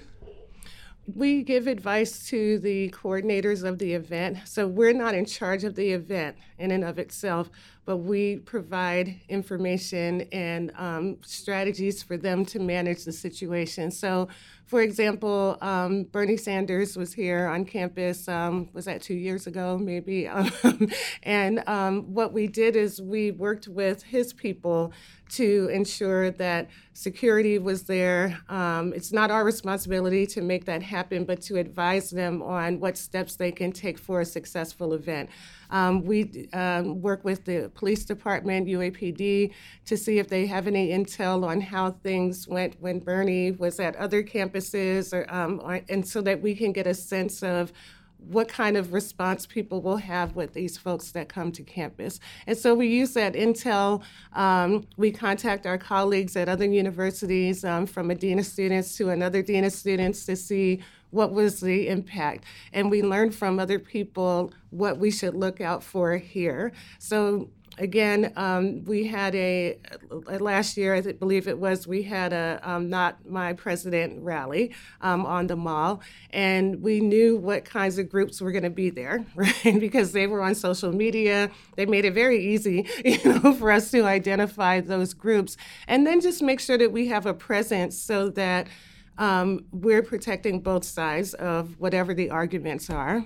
we 1.14 1.44
give 1.44 1.68
advice 1.68 2.28
to 2.30 2.58
the 2.60 2.90
coordinators 2.90 3.64
of 3.64 3.78
the 3.78 3.94
event. 3.94 4.40
So 4.46 4.68
we're 4.68 4.94
not 4.94 5.14
in 5.14 5.26
charge 5.26 5.64
of 5.64 5.76
the 5.76 5.92
event 5.92 6.38
in 6.58 6.72
and 6.72 6.84
of 6.84 6.98
itself, 7.00 7.50
but 7.86 7.98
we 7.98 8.38
provide 8.38 9.20
information 9.30 10.22
and 10.32 10.72
um, 10.76 11.18
strategies 11.22 12.02
for 12.02 12.18
them 12.18 12.46
to 12.46 12.60
manage 12.60 13.04
the 13.04 13.12
situation. 13.12 13.92
So, 13.92 14.28
for 14.66 14.82
example, 14.82 15.58
um, 15.62 16.04
Bernie 16.06 16.38
Sanders 16.38 16.98
was 16.98 17.14
here 17.14 17.46
on 17.48 17.66
campus, 17.66 18.28
um, 18.28 18.70
was 18.74 18.86
that 18.86 19.02
two 19.02 19.14
years 19.14 19.46
ago, 19.48 19.78
maybe? 19.78 20.30
Um, 20.36 20.90
and 21.24 21.68
um, 21.68 22.14
what 22.14 22.34
we 22.34 22.48
did 22.48 22.76
is 22.76 23.02
we 23.02 23.32
worked 23.32 23.68
with 23.68 24.04
his 24.04 24.34
people 24.34 24.92
to 25.30 25.70
ensure 25.72 26.32
that 26.32 26.70
security 26.94 27.58
was 27.58 27.84
there. 27.84 28.40
Um, 28.50 28.94
it's 28.94 29.12
not 29.12 29.32
our 29.32 29.44
responsibility 29.44 30.26
to 30.28 30.42
make 30.42 30.66
that 30.66 30.84
happen, 30.84 31.26
but 31.26 31.42
to 31.44 31.58
advise 31.58 32.10
them 32.10 32.42
on 32.42 32.80
what 32.80 32.98
steps 32.98 33.36
they 33.36 33.52
can 33.52 33.72
take 33.72 33.98
for 33.98 34.22
a 34.22 34.26
successful 34.26 34.94
event. 34.94 35.30
Um, 35.70 36.04
we 36.04 36.48
um, 36.54 37.02
work 37.02 37.24
with 37.24 37.46
the 37.46 37.72
police 37.76 38.06
department, 38.06 38.68
UAPD, 38.68 39.52
to 39.86 39.98
see 39.98 40.20
if 40.20 40.28
they 40.28 40.46
have 40.46 40.68
any 40.68 40.90
intel 40.90 41.46
on 41.46 41.62
how 41.62 41.92
things 41.92 42.48
went 42.48 42.76
when 42.80 43.00
Bernie 43.00 43.52
was 43.52 43.80
at 43.80 43.96
other 43.96 44.24
campuses, 44.24 45.14
or, 45.14 45.26
um, 45.34 45.62
or, 45.64 45.82
and 45.90 46.08
so 46.08 46.22
that 46.22 46.42
we 46.42 46.56
can 46.56 46.72
get 46.72 46.88
a 46.88 46.94
sense 46.94 47.44
of 47.44 47.72
what 48.18 48.48
kind 48.48 48.76
of 48.76 48.94
response 48.94 49.46
people 49.46 49.82
will 49.82 49.98
have 49.98 50.36
with 50.36 50.54
these 50.54 50.78
folks 50.78 51.12
that 51.12 51.30
come 51.30 51.52
to 51.52 51.64
campus. 51.64 52.20
And 52.48 52.58
so 52.58 52.74
we 52.74 52.88
use 52.88 53.14
that 53.14 53.34
intel. 53.34 54.04
Um, 54.34 54.88
we 54.98 55.12
contact 55.12 55.66
our 55.66 55.78
colleagues 55.78 56.36
at 56.36 56.50
other 56.50 56.66
universities, 56.66 57.64
um, 57.64 57.86
from 57.86 58.10
a 58.10 58.16
dean 58.16 58.40
of 58.40 58.46
students 58.46 58.98
to 58.98 59.10
another 59.10 59.42
dean 59.42 59.64
of 59.64 59.74
students, 59.74 60.26
to 60.26 60.36
see 60.36 60.82
what 61.16 61.32
was 61.32 61.62
the 61.62 61.88
impact. 61.88 62.44
And 62.74 62.92
we 62.92 63.02
learned 63.02 63.34
from 63.34 63.60
other 63.60 63.80
people 63.80 64.54
what 64.70 64.98
we 64.98 65.10
should 65.10 65.34
look 65.34 65.62
out 65.62 65.84
for 65.84 66.18
here. 66.18 66.74
So 67.00 67.50
again, 67.78 68.32
um, 68.36 68.84
we 68.86 69.08
had 69.08 69.36
a 69.36 69.78
last 70.40 70.78
year, 70.78 70.96
I 70.96 71.02
believe 71.02 71.48
it 71.48 71.58
was, 71.58 71.88
we 71.88 72.04
had 72.04 72.34
a 72.34 72.60
um, 72.64 72.90
not 72.90 73.26
my 73.28 73.54
president 73.54 74.24
rally 74.24 74.74
um, 75.02 75.26
on 75.26 75.48
the 75.48 75.56
mall, 75.56 76.02
and 76.32 76.82
we 76.82 77.00
knew 77.00 77.38
what 77.38 77.66
kinds 77.66 77.98
of 77.98 78.10
groups 78.10 78.42
were 78.42 78.52
going 78.52 78.64
to 78.64 78.70
be 78.70 78.90
there, 78.90 79.26
right? 79.36 79.80
because 79.80 80.12
they 80.12 80.28
were 80.28 80.42
on 80.42 80.56
social 80.56 80.92
media. 80.92 81.50
They 81.76 81.86
made 81.86 82.06
it 82.06 82.14
very 82.14 82.44
easy, 82.44 82.88
you 83.06 83.20
know, 83.24 83.54
for 83.54 83.72
us 83.72 83.92
to 83.92 84.04
identify 84.04 84.82
those 84.82 85.14
groups, 85.14 85.58
and 85.88 86.06
then 86.06 86.22
just 86.22 86.42
make 86.42 86.60
sure 86.60 86.78
that 86.78 86.92
we 86.92 87.08
have 87.08 87.26
a 87.26 87.34
presence 87.34 87.98
so 87.98 88.30
that. 88.32 88.68
Um, 89.18 89.66
we're 89.72 90.04
protecting 90.04 90.60
both 90.60 90.84
sides 90.84 91.34
of 91.36 91.80
whatever 91.80 92.14
the 92.14 92.30
arguments 92.30 92.90
are. 92.90 93.26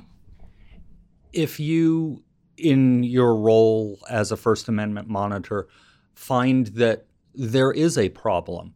If 1.33 1.59
you 1.59 2.23
in 2.57 3.03
your 3.03 3.35
role 3.35 3.99
as 4.09 4.31
a 4.31 4.37
First 4.37 4.67
Amendment 4.67 5.07
monitor, 5.07 5.67
find 6.13 6.67
that 6.67 7.05
there 7.33 7.71
is 7.71 7.97
a 7.97 8.09
problem, 8.09 8.73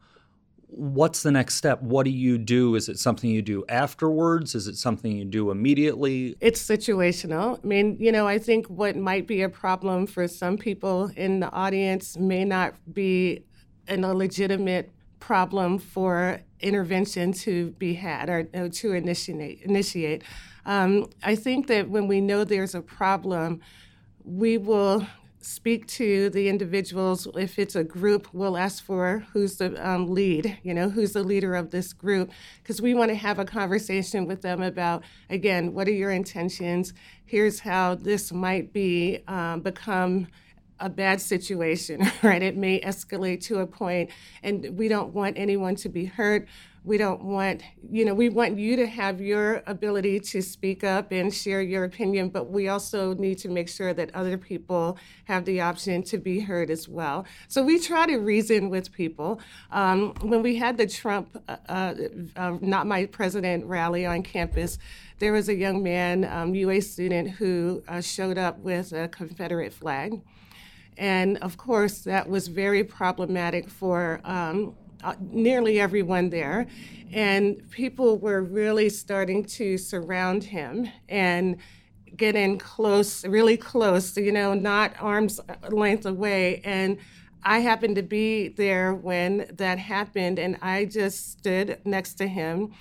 what's 0.68 1.24
the 1.24 1.32
next 1.32 1.56
step? 1.56 1.82
What 1.82 2.04
do 2.04 2.12
you 2.12 2.38
do? 2.38 2.76
Is 2.76 2.90
it 2.90 2.98
something 2.98 3.30
you 3.30 3.42
do 3.42 3.64
afterwards? 3.70 4.56
Is 4.56 4.68
it 4.68 4.78
something 4.78 5.12
you 5.12 5.26
do 5.26 5.52
immediately? 5.52 6.36
It's 6.40 6.62
situational. 6.62 7.60
I 7.64 7.68
mean, 7.68 7.98
you 8.00 8.12
know, 8.12 8.28
I 8.28 8.40
think 8.40 8.68
what 8.68 8.96
might 8.96 9.28
be 9.28 9.42
a 9.42 9.50
problem 9.50 10.08
for 10.08 10.28
some 10.28 10.58
people 10.58 11.12
in 11.16 11.42
the 11.42 11.52
audience 11.52 12.18
may 12.18 12.46
not 12.46 12.74
be 12.92 13.44
an, 13.88 14.04
a 14.04 14.14
legitimate 14.14 14.90
problem 15.20 15.78
for 15.78 16.42
intervention 16.64 17.34
to 17.34 17.72
be 17.72 17.94
had 17.94 18.30
or, 18.30 18.48
or 18.54 18.70
to 18.70 18.94
initiate. 18.94 19.62
initiate. 19.62 20.24
Um, 20.66 21.10
I 21.24 21.36
think 21.36 21.68
that 21.68 21.90
when 21.90 22.08
we 22.08 22.22
know 22.22 22.44
there's 22.44 22.76
a 22.76 22.82
problem, 22.82 23.60
we 24.24 24.58
will 24.58 25.06
speak 25.42 25.86
to 25.88 26.30
the 26.30 26.48
individuals. 26.48 27.28
If 27.36 27.60
it's 27.60 27.76
a 27.76 27.84
group, 27.84 28.30
we'll 28.32 28.58
ask 28.58 28.82
for 28.84 29.26
who's 29.34 29.58
the 29.58 29.76
um, 29.86 30.08
lead, 30.08 30.58
you 30.64 30.74
know, 30.74 30.90
who's 30.90 31.12
the 31.12 31.24
leader 31.24 31.54
of 31.54 31.70
this 31.70 31.92
group, 31.92 32.32
because 32.62 32.82
we 32.82 32.94
want 32.94 33.10
to 33.10 33.16
have 33.16 33.40
a 33.40 33.46
conversation 33.46 34.26
with 34.26 34.42
them 34.42 34.62
about, 34.62 35.04
again, 35.30 35.74
what 35.74 35.88
are 35.90 35.92
your 35.92 36.12
intentions? 36.12 36.94
Here's 37.26 37.60
how 37.60 37.96
this 37.96 38.32
might 38.32 38.72
be 38.72 39.22
um, 39.28 39.60
become 39.60 40.28
a 40.84 40.90
bad 40.90 41.22
situation, 41.22 42.06
right? 42.24 42.44
It 42.44 42.58
may 42.58 42.80
escalate 42.82 43.42
to 43.46 43.60
a 43.60 43.66
point, 43.66 44.12
and 44.44 44.78
we 44.78 44.90
don't 44.90 45.14
want 45.14 45.38
anyone 45.38 45.76
to 45.78 45.90
be 45.90 46.06
hurt. 46.06 46.48
We 46.86 46.98
don't 46.98 47.24
want, 47.24 47.64
you 47.90 48.04
know, 48.04 48.14
we 48.14 48.28
want 48.28 48.60
you 48.60 48.76
to 48.76 48.86
have 48.86 49.22
your 49.22 49.64
ability 49.68 50.20
to 50.20 50.42
speak 50.42 50.84
up 50.84 51.14
and 51.14 51.34
share 51.34 51.62
your 51.62 51.86
opinion, 51.86 52.28
but 52.28 52.50
we 52.52 52.68
also 52.68 53.14
need 53.14 53.38
to 53.40 53.50
make 53.50 53.70
sure 53.70 53.94
that 53.94 54.14
other 54.14 54.38
people 54.38 54.98
have 55.24 55.46
the 55.46 55.62
option 55.62 56.04
to 56.04 56.18
be 56.18 56.42
heard 56.42 56.70
as 56.70 56.90
well. 56.90 57.26
So 57.48 57.64
we 57.64 57.80
try 57.80 58.06
to 58.08 58.18
reason 58.18 58.70
with 58.70 58.92
people. 58.92 59.40
Um, 59.72 60.14
when 60.22 60.42
we 60.42 60.58
had 60.58 60.76
the 60.76 60.86
Trump, 60.86 61.42
uh, 61.48 61.56
uh, 61.70 61.94
uh 62.36 62.58
not 62.60 62.86
my 62.86 63.06
president 63.06 63.64
rally 63.66 64.06
on 64.06 64.22
campus, 64.22 64.78
there 65.20 65.32
was 65.32 65.48
a 65.48 65.56
young 65.56 65.82
man, 65.82 66.26
um, 66.26 66.54
UA 66.54 66.82
student, 66.82 67.30
who 67.30 67.82
uh, 67.88 68.02
showed 68.02 68.38
up 68.38 68.60
with 68.60 68.92
a 68.92 69.08
Confederate 69.08 69.72
flag. 69.72 70.20
And 70.98 71.38
of 71.38 71.58
course, 71.58 72.00
that 72.00 72.28
was 72.28 72.48
very 72.48 72.84
problematic 72.84 73.70
for 73.70 74.22
um, 74.24 74.76
uh, 75.04 75.16
nearly 75.20 75.80
everyone 75.80 76.30
there. 76.30 76.68
And 77.12 77.70
people 77.70 78.18
were 78.18 78.42
really 78.42 78.90
starting 78.90 79.44
to 79.46 79.78
surround 79.78 80.44
him 80.44 80.90
and 81.10 81.58
get 82.16 82.36
in 82.36 82.58
close, 82.58 83.26
really 83.26 83.58
close, 83.58 84.16
you 84.18 84.32
know, 84.32 84.54
not 84.54 84.94
arm's 85.00 85.40
length 85.70 86.06
away. 86.06 86.62
And 86.64 86.98
I 87.44 87.60
happened 87.60 87.96
to 87.98 88.04
be 88.04 88.50
there 88.50 88.94
when 88.94 89.48
that 89.54 89.78
happened, 89.78 90.40
and 90.40 90.58
I 90.62 90.86
just 90.86 91.32
stood 91.32 91.80
next 91.84 92.14
to 92.16 92.28
him 92.28 92.72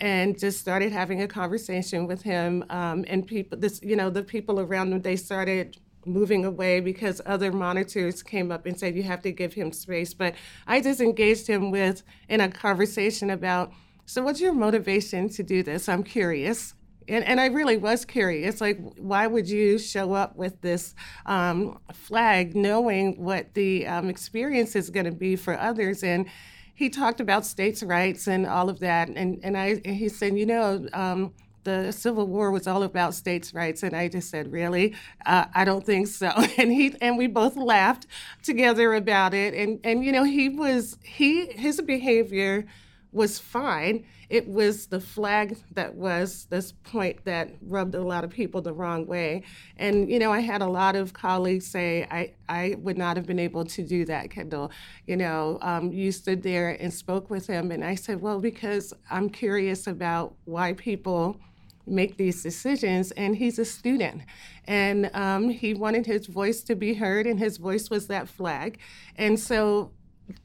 and 0.00 0.38
just 0.38 0.60
started 0.60 0.92
having 0.92 1.22
a 1.22 1.28
conversation 1.28 2.06
with 2.06 2.22
him. 2.22 2.64
Um, 2.70 3.04
and 3.08 3.26
people, 3.26 3.58
this, 3.58 3.80
you 3.82 3.96
know, 3.96 4.10
the 4.10 4.22
people 4.22 4.60
around 4.60 4.92
him, 4.92 5.02
they 5.02 5.16
started 5.16 5.76
moving 6.06 6.44
away 6.44 6.80
because 6.80 7.20
other 7.26 7.52
monitors 7.52 8.22
came 8.22 8.50
up 8.52 8.66
and 8.66 8.78
said 8.78 8.96
you 8.96 9.02
have 9.02 9.22
to 9.22 9.32
give 9.32 9.54
him 9.54 9.72
space. 9.72 10.14
But 10.14 10.34
I 10.66 10.80
just 10.80 11.00
engaged 11.00 11.46
him 11.46 11.70
with 11.70 12.02
in 12.28 12.40
a 12.40 12.48
conversation 12.48 13.30
about, 13.30 13.72
so 14.06 14.22
what's 14.22 14.40
your 14.40 14.52
motivation 14.52 15.28
to 15.30 15.42
do 15.42 15.62
this? 15.62 15.88
I'm 15.88 16.02
curious. 16.02 16.74
And, 17.06 17.24
and 17.24 17.38
I 17.38 17.46
really 17.46 17.76
was 17.76 18.06
curious, 18.06 18.62
like, 18.62 18.80
why 18.96 19.26
would 19.26 19.48
you 19.48 19.78
show 19.78 20.14
up 20.14 20.36
with 20.36 20.60
this 20.62 20.94
um, 21.26 21.78
flag 21.92 22.56
knowing 22.56 23.22
what 23.22 23.52
the 23.52 23.86
um, 23.86 24.08
experience 24.08 24.74
is 24.74 24.88
going 24.88 25.04
to 25.04 25.12
be 25.12 25.36
for 25.36 25.58
others? 25.58 26.02
And 26.02 26.26
he 26.74 26.88
talked 26.88 27.20
about 27.20 27.44
states' 27.44 27.82
rights 27.82 28.26
and 28.26 28.46
all 28.46 28.70
of 28.70 28.80
that. 28.80 29.08
And, 29.08 29.38
and, 29.44 29.56
I, 29.56 29.80
and 29.84 29.96
he 29.96 30.08
said, 30.08 30.36
you 30.36 30.46
know, 30.46 30.86
um, 30.94 31.34
the 31.64 31.92
Civil 31.92 32.26
War 32.26 32.50
was 32.50 32.66
all 32.66 32.82
about 32.82 33.14
states' 33.14 33.52
rights, 33.54 33.82
and 33.82 33.94
I 33.94 34.08
just 34.08 34.30
said, 34.30 34.52
"Really? 34.52 34.94
Uh, 35.26 35.46
I 35.54 35.64
don't 35.64 35.84
think 35.84 36.06
so." 36.08 36.30
And 36.58 36.72
he 36.72 36.94
and 37.00 37.18
we 37.18 37.26
both 37.26 37.56
laughed 37.56 38.06
together 38.42 38.94
about 38.94 39.34
it. 39.34 39.54
And 39.54 39.80
and 39.84 40.04
you 40.04 40.12
know, 40.12 40.24
he 40.24 40.48
was 40.48 40.96
he 41.02 41.46
his 41.46 41.80
behavior 41.80 42.66
was 43.14 43.38
fine. 43.38 44.04
It 44.28 44.48
was 44.48 44.86
the 44.88 45.00
flag 45.00 45.56
that 45.72 45.94
was 45.94 46.46
this 46.50 46.72
point 46.72 47.24
that 47.24 47.50
rubbed 47.62 47.94
a 47.94 48.02
lot 48.02 48.24
of 48.24 48.30
people 48.30 48.60
the 48.60 48.72
wrong 48.72 49.06
way. 49.06 49.44
And, 49.76 50.10
you 50.10 50.18
know, 50.18 50.32
I 50.32 50.40
had 50.40 50.62
a 50.62 50.66
lot 50.66 50.96
of 50.96 51.12
colleagues 51.12 51.66
say, 51.66 52.08
I, 52.10 52.32
I 52.48 52.74
would 52.78 52.98
not 52.98 53.16
have 53.16 53.24
been 53.24 53.38
able 53.38 53.64
to 53.66 53.82
do 53.84 54.04
that, 54.06 54.30
Kendall. 54.30 54.72
You 55.06 55.16
know, 55.16 55.58
um, 55.62 55.92
you 55.92 56.10
stood 56.10 56.42
there 56.42 56.70
and 56.70 56.92
spoke 56.92 57.30
with 57.30 57.46
him. 57.46 57.70
And 57.70 57.84
I 57.84 57.94
said, 57.94 58.20
well, 58.20 58.40
because 58.40 58.92
I'm 59.10 59.30
curious 59.30 59.86
about 59.86 60.34
why 60.44 60.72
people 60.72 61.38
make 61.86 62.16
these 62.16 62.42
decisions 62.42 63.10
and 63.12 63.36
he's 63.36 63.58
a 63.58 63.64
student 63.64 64.22
and 64.66 65.10
um, 65.14 65.48
he 65.48 65.74
wanted 65.74 66.06
his 66.06 66.26
voice 66.26 66.62
to 66.62 66.74
be 66.74 66.94
heard 66.94 67.26
and 67.26 67.38
his 67.38 67.56
voice 67.58 67.90
was 67.90 68.06
that 68.06 68.28
flag 68.28 68.78
and 69.16 69.38
so 69.38 69.90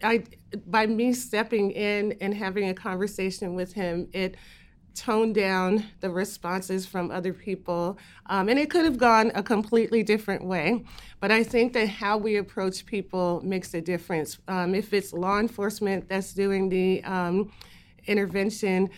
I 0.04 0.24
by 0.66 0.86
me 0.88 1.14
stepping 1.14 1.72
in 1.72 2.14
and 2.22 2.34
having 2.34 2.70
a 2.70 2.74
conversation 2.74 3.56
with 3.56 3.74
him, 3.74 4.10
it 4.14 4.36
toned 4.96 5.36
down 5.36 5.86
the 6.02 6.10
responses 6.10 6.86
from 6.86 7.12
other 7.12 7.32
people. 7.32 7.98
Um, 8.26 8.50
and 8.50 8.60
it 8.60 8.70
could 8.70 8.84
have 8.84 8.98
gone 8.98 9.32
a 9.36 9.44
completely 9.44 10.04
different 10.04 10.44
way. 10.44 10.84
But 11.22 11.32
I 11.32 11.44
think 11.44 11.74
that 11.74 11.88
how 11.88 12.18
we 12.18 12.36
approach 12.36 12.86
people 12.86 13.42
makes 13.44 13.74
a 13.74 13.82
difference. 13.82 14.40
Um, 14.48 14.76
if 14.76 14.94
it's 14.94 15.14
law 15.14 15.40
enforcement 15.40 16.10
that's 16.10 16.34
doing 16.34 16.68
the 16.68 17.04
um, 17.04 17.52
intervention, 18.08 18.90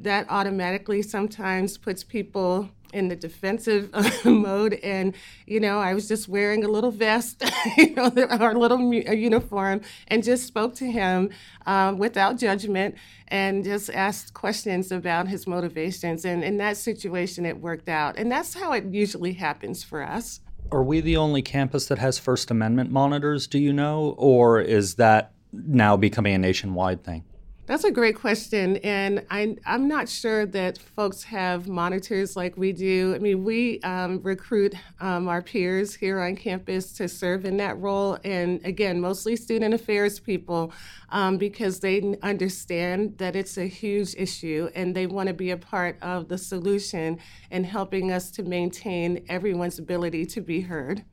that 0.00 0.26
automatically 0.28 1.02
sometimes 1.02 1.76
puts 1.78 2.02
people 2.02 2.70
in 2.92 3.08
the 3.08 3.16
defensive 3.16 3.90
mode. 4.24 4.74
And, 4.82 5.14
you 5.46 5.60
know, 5.60 5.78
I 5.78 5.94
was 5.94 6.08
just 6.08 6.28
wearing 6.28 6.64
a 6.64 6.68
little 6.68 6.90
vest, 6.90 7.42
you 7.76 7.94
know, 7.94 8.12
our 8.30 8.54
little 8.54 8.92
uniform, 8.92 9.80
and 10.08 10.22
just 10.22 10.46
spoke 10.46 10.74
to 10.76 10.90
him 10.90 11.30
um, 11.66 11.98
without 11.98 12.38
judgment 12.38 12.96
and 13.28 13.64
just 13.64 13.90
asked 13.90 14.34
questions 14.34 14.92
about 14.92 15.28
his 15.28 15.46
motivations. 15.46 16.24
And 16.24 16.44
in 16.44 16.58
that 16.58 16.76
situation, 16.76 17.46
it 17.46 17.60
worked 17.60 17.88
out. 17.88 18.18
And 18.18 18.30
that's 18.30 18.54
how 18.54 18.72
it 18.72 18.84
usually 18.84 19.32
happens 19.32 19.82
for 19.82 20.02
us. 20.02 20.40
Are 20.70 20.82
we 20.82 21.00
the 21.00 21.16
only 21.16 21.42
campus 21.42 21.86
that 21.86 21.98
has 21.98 22.18
First 22.18 22.50
Amendment 22.50 22.90
monitors, 22.90 23.46
do 23.46 23.58
you 23.58 23.72
know? 23.72 24.14
Or 24.16 24.60
is 24.60 24.94
that 24.94 25.32
now 25.52 25.96
becoming 25.96 26.34
a 26.34 26.38
nationwide 26.38 27.04
thing? 27.04 27.24
That's 27.64 27.84
a 27.84 27.92
great 27.92 28.16
question. 28.16 28.78
And 28.78 29.24
I, 29.30 29.56
I'm 29.64 29.86
not 29.86 30.08
sure 30.08 30.46
that 30.46 30.78
folks 30.78 31.22
have 31.22 31.68
monitors 31.68 32.34
like 32.34 32.56
we 32.56 32.72
do. 32.72 33.14
I 33.14 33.20
mean, 33.20 33.44
we 33.44 33.80
um, 33.82 34.20
recruit 34.22 34.74
um, 35.00 35.28
our 35.28 35.42
peers 35.42 35.94
here 35.94 36.20
on 36.20 36.34
campus 36.34 36.92
to 36.94 37.08
serve 37.08 37.44
in 37.44 37.58
that 37.58 37.78
role. 37.78 38.18
And 38.24 38.60
again, 38.64 39.00
mostly 39.00 39.36
student 39.36 39.74
affairs 39.74 40.18
people 40.18 40.72
um, 41.10 41.38
because 41.38 41.78
they 41.78 42.16
understand 42.22 43.18
that 43.18 43.36
it's 43.36 43.56
a 43.56 43.66
huge 43.66 44.16
issue 44.16 44.68
and 44.74 44.94
they 44.94 45.06
want 45.06 45.28
to 45.28 45.34
be 45.34 45.52
a 45.52 45.56
part 45.56 46.02
of 46.02 46.28
the 46.28 46.38
solution 46.38 47.20
and 47.52 47.64
helping 47.64 48.10
us 48.10 48.32
to 48.32 48.42
maintain 48.42 49.24
everyone's 49.28 49.78
ability 49.78 50.26
to 50.26 50.40
be 50.40 50.62
heard. 50.62 51.04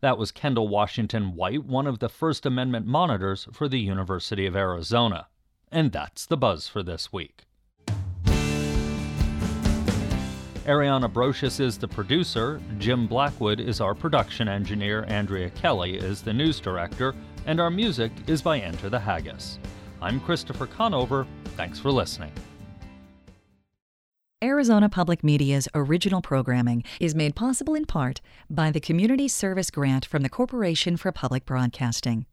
That 0.00 0.16
was 0.16 0.32
Kendall 0.32 0.68
Washington 0.68 1.36
White, 1.36 1.66
one 1.66 1.86
of 1.86 1.98
the 1.98 2.08
First 2.08 2.46
Amendment 2.46 2.86
monitors 2.86 3.46
for 3.52 3.68
the 3.68 3.78
University 3.78 4.46
of 4.46 4.56
Arizona. 4.56 5.26
And 5.72 5.92
that's 5.92 6.26
the 6.26 6.36
buzz 6.36 6.68
for 6.68 6.82
this 6.82 7.12
week. 7.12 7.44
Ariana 10.66 11.10
Brocious 11.10 11.58
is 11.58 11.78
the 11.78 11.88
producer, 11.88 12.60
Jim 12.78 13.06
Blackwood 13.06 13.60
is 13.60 13.80
our 13.80 13.94
production 13.94 14.46
engineer, 14.46 15.04
Andrea 15.08 15.50
Kelly 15.50 15.96
is 15.96 16.22
the 16.22 16.32
news 16.32 16.60
director, 16.60 17.14
and 17.46 17.60
our 17.60 17.70
music 17.70 18.12
is 18.26 18.42
by 18.42 18.58
Enter 18.58 18.90
the 18.90 19.00
Haggis. 19.00 19.58
I'm 20.02 20.20
Christopher 20.20 20.66
Conover. 20.66 21.26
Thanks 21.56 21.78
for 21.78 21.90
listening. 21.90 22.32
Arizona 24.42 24.88
Public 24.88 25.22
Media's 25.22 25.68
original 25.74 26.22
programming 26.22 26.82
is 26.98 27.14
made 27.14 27.34
possible 27.34 27.74
in 27.74 27.84
part 27.84 28.20
by 28.48 28.70
the 28.70 28.80
Community 28.80 29.28
Service 29.28 29.70
Grant 29.70 30.06
from 30.06 30.22
the 30.22 30.30
Corporation 30.30 30.96
for 30.96 31.12
Public 31.12 31.44
Broadcasting. 31.44 32.26